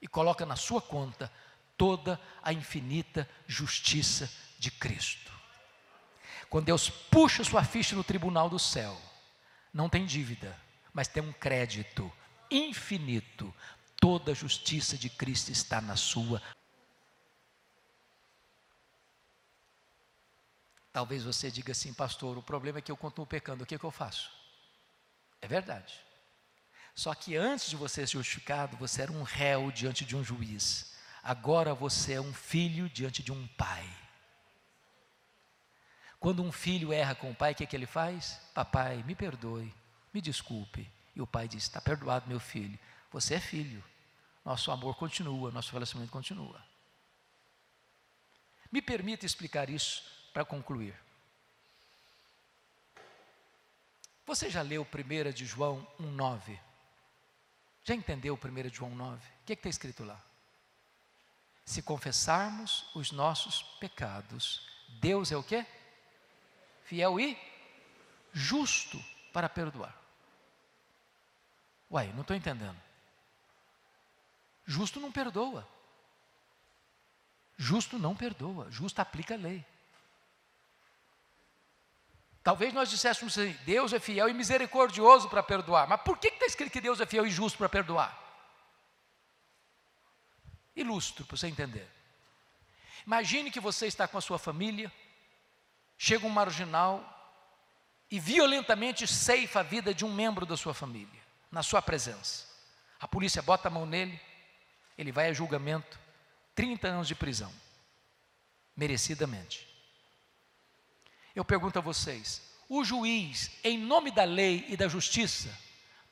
e 0.00 0.06
coloca 0.06 0.46
na 0.46 0.56
sua 0.56 0.80
conta 0.80 1.30
toda 1.76 2.20
a 2.42 2.52
infinita 2.52 3.28
justiça 3.46 4.30
de 4.58 4.70
Cristo. 4.70 5.32
Quando 6.48 6.66
Deus 6.66 6.88
puxa 6.88 7.42
sua 7.44 7.64
ficha 7.64 7.96
no 7.96 8.04
tribunal 8.04 8.48
do 8.48 8.58
céu, 8.58 8.96
não 9.72 9.88
tem 9.88 10.06
dívida, 10.06 10.56
mas 10.92 11.08
tem 11.08 11.22
um 11.22 11.32
crédito 11.32 12.10
infinito. 12.50 13.54
Toda 14.00 14.32
a 14.32 14.34
justiça 14.34 14.96
de 14.96 15.08
Cristo 15.08 15.50
está 15.50 15.80
na 15.80 15.96
sua. 15.96 16.42
Talvez 20.92 21.24
você 21.24 21.50
diga 21.50 21.72
assim, 21.72 21.92
pastor, 21.92 22.38
o 22.38 22.42
problema 22.42 22.78
é 22.78 22.82
que 22.82 22.90
eu 22.90 22.96
continuo 22.96 23.26
pecando, 23.26 23.64
o 23.64 23.66
que, 23.66 23.74
é 23.74 23.78
que 23.78 23.84
eu 23.84 23.90
faço? 23.90 24.30
É 25.42 25.46
verdade. 25.46 26.00
Só 26.94 27.14
que 27.14 27.36
antes 27.36 27.68
de 27.68 27.76
você 27.76 28.06
ser 28.06 28.16
justificado, 28.16 28.78
você 28.78 29.02
era 29.02 29.12
um 29.12 29.22
réu 29.22 29.70
diante 29.70 30.04
de 30.04 30.16
um 30.16 30.24
juiz. 30.24 30.96
Agora 31.22 31.74
você 31.74 32.14
é 32.14 32.20
um 32.20 32.32
filho 32.32 32.88
diante 32.88 33.22
de 33.22 33.30
um 33.30 33.46
pai. 33.48 33.86
Quando 36.18 36.42
um 36.42 36.50
filho 36.50 36.92
erra 36.92 37.14
com 37.14 37.30
o 37.30 37.34
pai, 37.34 37.52
o 37.52 37.54
que, 37.54 37.64
é 37.64 37.66
que 37.66 37.76
ele 37.76 37.84
faz? 37.86 38.40
Papai, 38.54 39.02
me 39.02 39.14
perdoe, 39.14 39.74
me 40.14 40.22
desculpe. 40.22 40.90
E 41.16 41.22
o 41.22 41.26
pai 41.26 41.48
disse: 41.48 41.68
Está 41.68 41.80
perdoado, 41.80 42.28
meu 42.28 42.38
filho. 42.38 42.78
Você 43.10 43.34
é 43.34 43.40
filho. 43.40 43.82
Nosso 44.44 44.70
amor 44.70 44.94
continua, 44.96 45.50
nosso 45.50 45.72
relacionamento 45.72 46.12
continua. 46.12 46.62
Me 48.70 48.82
permita 48.82 49.24
explicar 49.24 49.70
isso 49.70 50.04
para 50.32 50.44
concluir. 50.44 50.94
Você 54.26 54.50
já 54.50 54.60
leu 54.60 54.86
1 54.86 55.32
de 55.32 55.46
João 55.46 55.86
1,9? 55.98 56.58
Já 57.82 57.94
entendeu 57.94 58.38
1 58.38 58.68
de 58.68 58.76
João 58.76 58.94
9? 58.94 59.16
O 59.16 59.44
que 59.46 59.52
é 59.52 59.56
está 59.56 59.68
escrito 59.68 60.04
lá? 60.04 60.20
Se 61.64 61.80
confessarmos 61.80 62.84
os 62.94 63.10
nossos 63.10 63.62
pecados, 63.80 64.68
Deus 65.00 65.32
é 65.32 65.36
o 65.36 65.42
quê? 65.42 65.64
Fiel 66.84 67.18
e 67.18 67.38
justo 68.32 69.02
para 69.32 69.48
perdoar. 69.48 70.05
Uai, 71.90 72.12
não 72.12 72.22
estou 72.22 72.36
entendendo. 72.36 72.76
Justo 74.64 74.98
não 74.98 75.12
perdoa. 75.12 75.66
Justo 77.56 77.98
não 77.98 78.14
perdoa, 78.14 78.70
justo 78.70 79.00
aplica 79.00 79.34
a 79.34 79.38
lei. 79.38 79.64
Talvez 82.42 82.72
nós 82.74 82.90
disséssemos 82.90 83.38
assim: 83.38 83.56
Deus 83.64 83.92
é 83.92 84.00
fiel 84.00 84.28
e 84.28 84.34
misericordioso 84.34 85.28
para 85.28 85.42
perdoar. 85.42 85.88
Mas 85.88 86.02
por 86.02 86.18
que 86.18 86.28
está 86.28 86.44
escrito 86.44 86.72
que 86.72 86.80
Deus 86.80 87.00
é 87.00 87.06
fiel 87.06 87.26
e 87.26 87.30
justo 87.30 87.56
para 87.56 87.68
perdoar? 87.68 88.16
Ilustro 90.74 91.24
para 91.24 91.36
você 91.36 91.46
entender. 91.46 91.88
Imagine 93.06 93.50
que 93.50 93.60
você 93.60 93.86
está 93.86 94.06
com 94.06 94.18
a 94.18 94.20
sua 94.20 94.38
família, 94.38 94.92
chega 95.96 96.26
um 96.26 96.30
marginal 96.30 97.12
e 98.10 98.20
violentamente 98.20 99.06
ceifa 99.06 99.60
a 99.60 99.62
vida 99.62 99.94
de 99.94 100.04
um 100.04 100.12
membro 100.12 100.44
da 100.44 100.56
sua 100.56 100.74
família 100.74 101.25
na 101.50 101.62
sua 101.62 101.80
presença. 101.80 102.46
A 103.00 103.06
polícia 103.06 103.42
bota 103.42 103.68
a 103.68 103.70
mão 103.70 103.86
nele, 103.86 104.20
ele 104.96 105.12
vai 105.12 105.28
a 105.28 105.32
julgamento, 105.32 105.98
30 106.54 106.88
anos 106.88 107.08
de 107.08 107.14
prisão, 107.14 107.52
merecidamente. 108.76 109.66
Eu 111.34 111.44
pergunto 111.44 111.78
a 111.78 111.82
vocês: 111.82 112.42
o 112.68 112.82
juiz, 112.82 113.50
em 113.62 113.78
nome 113.78 114.10
da 114.10 114.24
lei 114.24 114.64
e 114.68 114.76
da 114.76 114.88
justiça, 114.88 115.54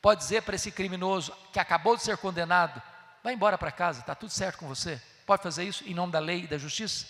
pode 0.01 0.21
dizer 0.21 0.43
para 0.43 0.57
esse 0.57 0.71
criminoso 0.71 1.35
que 1.53 1.59
acabou 1.59 1.97
de 1.97 2.03
ser 2.03 2.19
condenado: 2.19 2.81
vai 3.23 3.33
embora 3.33 3.57
para 3.57 3.73
casa, 3.73 4.01
está 4.01 4.15
tudo 4.15 4.31
certo 4.31 4.59
com 4.59 4.69
você? 4.69 5.01
Pode 5.25 5.43
fazer 5.43 5.65
isso 5.65 5.85
em 5.89 5.95
nome 5.95 6.13
da 6.13 6.19
lei 6.19 6.45
e 6.45 6.47
da 6.47 6.59
justiça? 6.59 7.07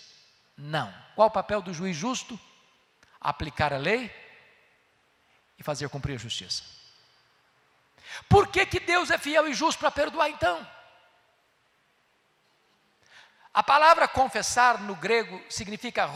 Não. 0.57 0.95
Qual 1.17 1.29
o 1.29 1.33
papel 1.33 1.61
do 1.61 1.75
juiz 1.75 1.97
justo? 1.97 2.39
Aplicar 3.21 3.73
a 3.73 3.79
lei 3.79 4.15
e 5.59 5.63
fazer 5.63 5.89
cumprir 5.89 6.15
a 6.15 6.19
justiça. 6.19 6.63
Por 8.29 8.49
que, 8.49 8.65
que 8.67 8.81
Deus 8.81 9.11
é 9.11 9.19
fiel 9.19 9.49
e 9.49 9.55
justo 9.55 9.79
para 9.79 9.91
perdoar 9.91 10.29
então? 10.29 10.67
A 13.53 13.63
palavra 13.63 14.09
confessar 14.09 14.81
no 14.81 14.97
grego 14.97 15.41
significa 15.49 16.11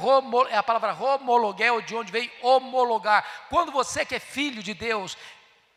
é 0.51 0.57
a 0.57 0.63
palavra 0.63 0.93
homologuel, 0.93 1.81
de 1.81 1.95
onde 1.95 2.11
vem 2.11 2.31
homologar. 2.43 3.25
Quando 3.49 3.71
você 3.71 4.05
que 4.05 4.17
é 4.17 4.19
filho 4.19 4.61
de 4.61 4.75
Deus, 4.75 5.17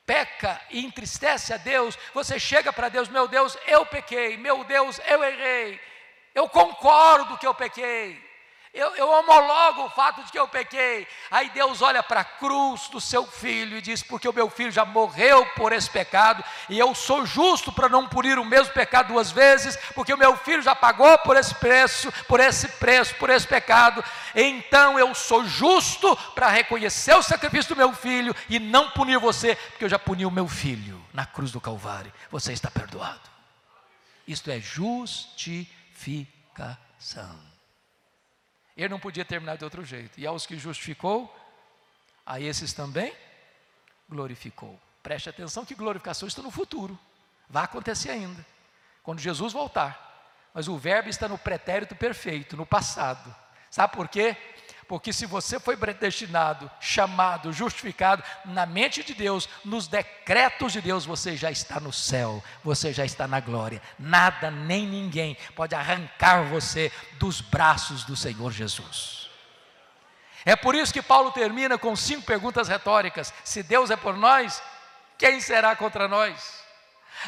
peca 0.03 0.59
e 0.72 0.84
entristece 0.84 1.53
a 1.53 1.57
Deus, 1.57 1.97
você 2.15 2.39
chega 2.39 2.74
para 2.74 2.89
Deus, 2.89 3.07
meu 3.09 3.28
Deus, 3.28 3.55
eu 3.67 3.86
pequei, 3.86 4.38
meu 4.38 4.63
Deus, 4.63 4.99
eu 5.05 5.24
errei, 5.24 5.80
eu 6.34 6.49
concordo 6.49 7.38
que 7.38 7.45
eu 7.45 7.53
pequei, 7.53 8.19
eu, 8.74 8.95
eu 8.95 9.09
homologo 9.09 9.84
o 9.84 9.89
fato 9.89 10.24
de 10.24 10.32
que 10.32 10.39
eu 10.39 10.47
pequei. 10.47 11.05
Aí 11.30 11.49
Deus 11.49 11.82
olha 11.82 12.01
para 12.01 12.22
a 12.22 12.26
cruz 12.26 12.88
do 12.88 13.01
seu 13.01 13.28
filho 13.28 13.78
e 13.78 13.82
diz: 13.82 14.01
Porque 14.01 14.30
o 14.30 14.34
meu 14.34 14.49
filho 14.49 14.72
já 14.72 14.86
morreu 14.86 15.45
por 15.57 15.74
esse 15.74 15.89
pecado, 15.89 16.41
e 16.69 16.80
eu 16.80 16.95
sou 16.95 17.26
justo 17.26 17.69
para 17.69 17.89
não 17.89 18.07
punir 18.07 18.39
o 18.39 18.45
mesmo 18.45 18.74
pecado 18.74 19.09
duas 19.09 19.30
vezes, 19.30 19.76
porque 19.93 20.13
o 20.13 20.17
meu 20.17 20.38
filho 20.38 20.61
já 20.61 20.74
pagou 20.74 21.17
por 21.19 21.36
esse 21.36 21.53
preço, 21.55 22.09
por 22.30 22.39
esse 22.39 22.69
preço, 22.69 23.13
por 23.15 23.30
esse 23.30 23.45
pecado. 23.45 24.01
Então 24.34 24.97
eu 24.97 25.13
sou 25.13 25.43
justo 25.43 26.15
para 26.34 26.47
reconhecer 26.47 27.13
o 27.13 27.22
sacrifício 27.22 27.76
do 27.76 27.78
meu 27.78 27.93
filho 27.93 28.34
e 28.49 28.57
não 28.57 28.89
punir 28.91 29.19
você, 29.19 29.55
porque 29.55 29.84
eu 29.84 29.89
já 29.89 29.99
puni 29.99 30.26
o 30.26 30.32
meu 30.32 30.47
filho 30.47 31.05
na 31.13 31.26
cruz 31.26 31.51
do 31.51 31.59
Calvário. 31.59 32.13
Você 32.30 32.53
está 32.53 32.72
perdoado. 32.72 33.19
Isto 34.26 34.49
é 34.49 34.61
justificação. 34.61 37.51
Ele 38.82 38.90
não 38.90 39.00
podia 39.00 39.24
terminar 39.24 39.58
de 39.58 39.64
outro 39.64 39.84
jeito. 39.86 40.20
E 40.20 40.26
aos 40.26 40.46
que 40.46 40.58
justificou, 40.58 41.34
a 42.26 42.40
esses 42.40 42.74
também 42.74 43.14
glorificou. 44.10 44.80
Preste 45.04 45.30
atenção 45.30 45.66
que 45.66 45.76
glorificação 45.76 46.28
está 46.28 46.42
no 46.42 46.52
futuro. 46.52 46.98
Vai 47.50 47.64
acontecer 47.64 48.10
ainda. 48.10 48.46
Quando 49.04 49.20
Jesus 49.20 49.54
voltar. 49.54 50.10
Mas 50.54 50.68
o 50.68 50.78
verbo 50.78 51.10
está 51.10 51.28
no 51.28 51.38
pretérito 51.38 51.96
perfeito, 51.96 52.58
no 52.58 52.66
passado. 52.66 53.34
Sabe 53.70 53.94
por 53.94 54.08
quê? 54.08 54.36
Porque 54.92 55.14
se 55.14 55.26
você 55.26 55.58
foi 55.58 55.78
predestinado, 55.78 56.70
chamado, 56.82 57.54
justificado, 57.54 58.22
na 58.44 58.66
mente 58.66 59.02
de 59.02 59.14
Deus, 59.14 59.48
nos 59.64 59.88
decretos 59.88 60.74
de 60.74 60.82
Deus, 60.82 61.06
você 61.06 61.38
já 61.38 61.50
está 61.50 61.80
no 61.80 61.94
céu, 61.94 62.44
você 62.62 62.92
já 62.92 63.06
está 63.06 63.26
na 63.26 63.39
glória. 63.39 63.82
Nada 63.98 64.52
nem 64.52 64.86
ninguém 64.86 65.38
pode 65.56 65.74
arrancar 65.74 66.44
você 66.44 66.92
dos 67.14 67.39
braços 67.39 68.04
do 68.04 68.18
Senhor 68.18 68.52
Jesus. 68.52 69.30
É 70.44 70.58
por 70.58 70.76
isso 70.76 70.92
que 70.92 71.02
Paulo 71.02 71.32
termina 71.32 71.78
com 71.78 71.96
cinco 71.96 72.24
perguntas 72.24 72.68
retóricas: 72.68 73.34
se 73.46 73.64
Deus 73.64 73.92
é 73.92 73.96
por 73.96 74.18
nós, 74.18 74.62
quem 75.18 75.39
será 75.39 75.74
contra 75.74 76.06
nós? 76.06 76.66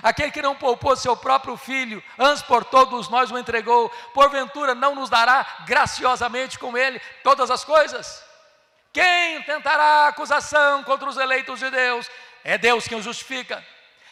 Aquele 0.01 0.31
que 0.31 0.41
não 0.41 0.55
poupou 0.55 0.95
seu 0.95 1.15
próprio 1.15 1.55
filho, 1.57 2.03
antes 2.17 2.41
por 2.41 2.63
todos 2.65 3.09
nós 3.09 3.29
o 3.31 3.37
entregou, 3.37 3.89
porventura 4.13 4.73
não 4.73 4.95
nos 4.95 5.09
dará 5.09 5.45
graciosamente 5.65 6.57
com 6.57 6.77
ele 6.77 6.99
todas 7.23 7.51
as 7.51 7.63
coisas? 7.63 8.23
Quem 8.91 9.41
tentará 9.43 10.07
acusação 10.07 10.83
contra 10.83 11.09
os 11.09 11.17
eleitos 11.17 11.59
de 11.59 11.69
Deus? 11.69 12.09
É 12.43 12.57
Deus 12.57 12.87
quem 12.87 12.97
os 12.97 13.03
justifica. 13.03 13.65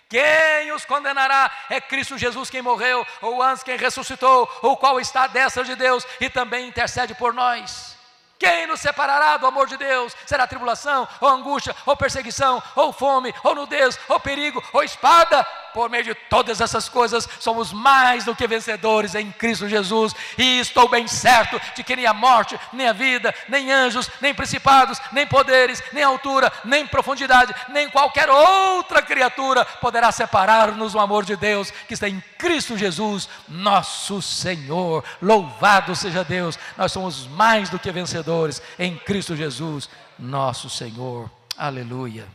Quem 0.09 0.71
os 0.73 0.83
condenará? 0.83 1.49
É 1.69 1.79
Cristo 1.79 2.17
Jesus 2.17 2.49
quem 2.49 2.61
morreu, 2.61 3.05
ou 3.21 3.41
antes 3.41 3.63
quem 3.63 3.77
ressuscitou, 3.77 4.49
o 4.61 4.75
qual 4.75 4.99
está 4.99 5.23
à 5.23 5.27
destra 5.27 5.63
de 5.63 5.75
Deus 5.75 6.05
e 6.19 6.29
também 6.29 6.67
intercede 6.67 7.15
por 7.15 7.33
nós. 7.33 8.00
Quem 8.41 8.65
nos 8.65 8.79
separará 8.79 9.37
do 9.37 9.45
amor 9.45 9.67
de 9.67 9.77
Deus? 9.77 10.15
Será 10.25 10.47
tribulação, 10.47 11.07
ou 11.19 11.29
angústia, 11.29 11.75
ou 11.85 11.95
perseguição, 11.95 12.59
ou 12.75 12.91
fome, 12.91 13.31
ou 13.43 13.53
nudez, 13.53 13.99
ou 14.09 14.19
perigo, 14.19 14.63
ou 14.73 14.81
espada? 14.81 15.45
Por 15.73 15.89
meio 15.89 16.03
de 16.03 16.13
todas 16.13 16.61
essas 16.61 16.87
coisas, 16.87 17.27
somos 17.39 17.71
mais 17.71 18.23
do 18.25 18.35
que 18.35 18.47
vencedores 18.47 19.15
em 19.15 19.31
Cristo 19.31 19.67
Jesus, 19.67 20.15
e 20.37 20.59
estou 20.59 20.89
bem 20.89 21.07
certo 21.07 21.59
de 21.75 21.83
que 21.83 21.95
nem 21.95 22.05
a 22.05 22.13
morte, 22.13 22.59
nem 22.73 22.87
a 22.87 22.93
vida, 22.93 23.33
nem 23.47 23.71
anjos, 23.71 24.09
nem 24.21 24.33
principados, 24.33 24.99
nem 25.11 25.25
poderes, 25.25 25.81
nem 25.93 26.03
altura, 26.03 26.51
nem 26.65 26.85
profundidade, 26.85 27.53
nem 27.69 27.89
qualquer 27.89 28.29
outra 28.29 29.01
criatura 29.01 29.65
poderá 29.65 30.11
separar-nos 30.11 30.93
do 30.93 30.99
amor 30.99 31.25
de 31.25 31.35
Deus 31.35 31.71
que 31.87 31.93
está 31.93 32.07
em 32.07 32.21
Cristo 32.37 32.77
Jesus, 32.77 33.29
nosso 33.47 34.21
Senhor. 34.21 35.03
Louvado 35.21 35.95
seja 35.95 36.23
Deus, 36.23 36.57
nós 36.77 36.91
somos 36.91 37.27
mais 37.27 37.69
do 37.69 37.79
que 37.79 37.91
vencedores 37.91 38.61
em 38.77 38.97
Cristo 38.97 39.35
Jesus, 39.35 39.89
nosso 40.17 40.69
Senhor. 40.69 41.29
Aleluia. 41.57 42.27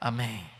Amém. 0.00 0.53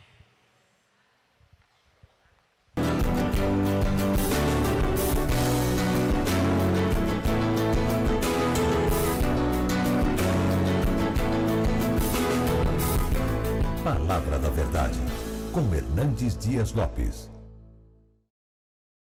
Palavra 13.85 14.39
da 14.39 14.49
Verdade, 14.49 14.99
com 15.53 15.61
Hernandes 15.75 16.39
Dias 16.39 16.73
Lopes. 16.73 17.34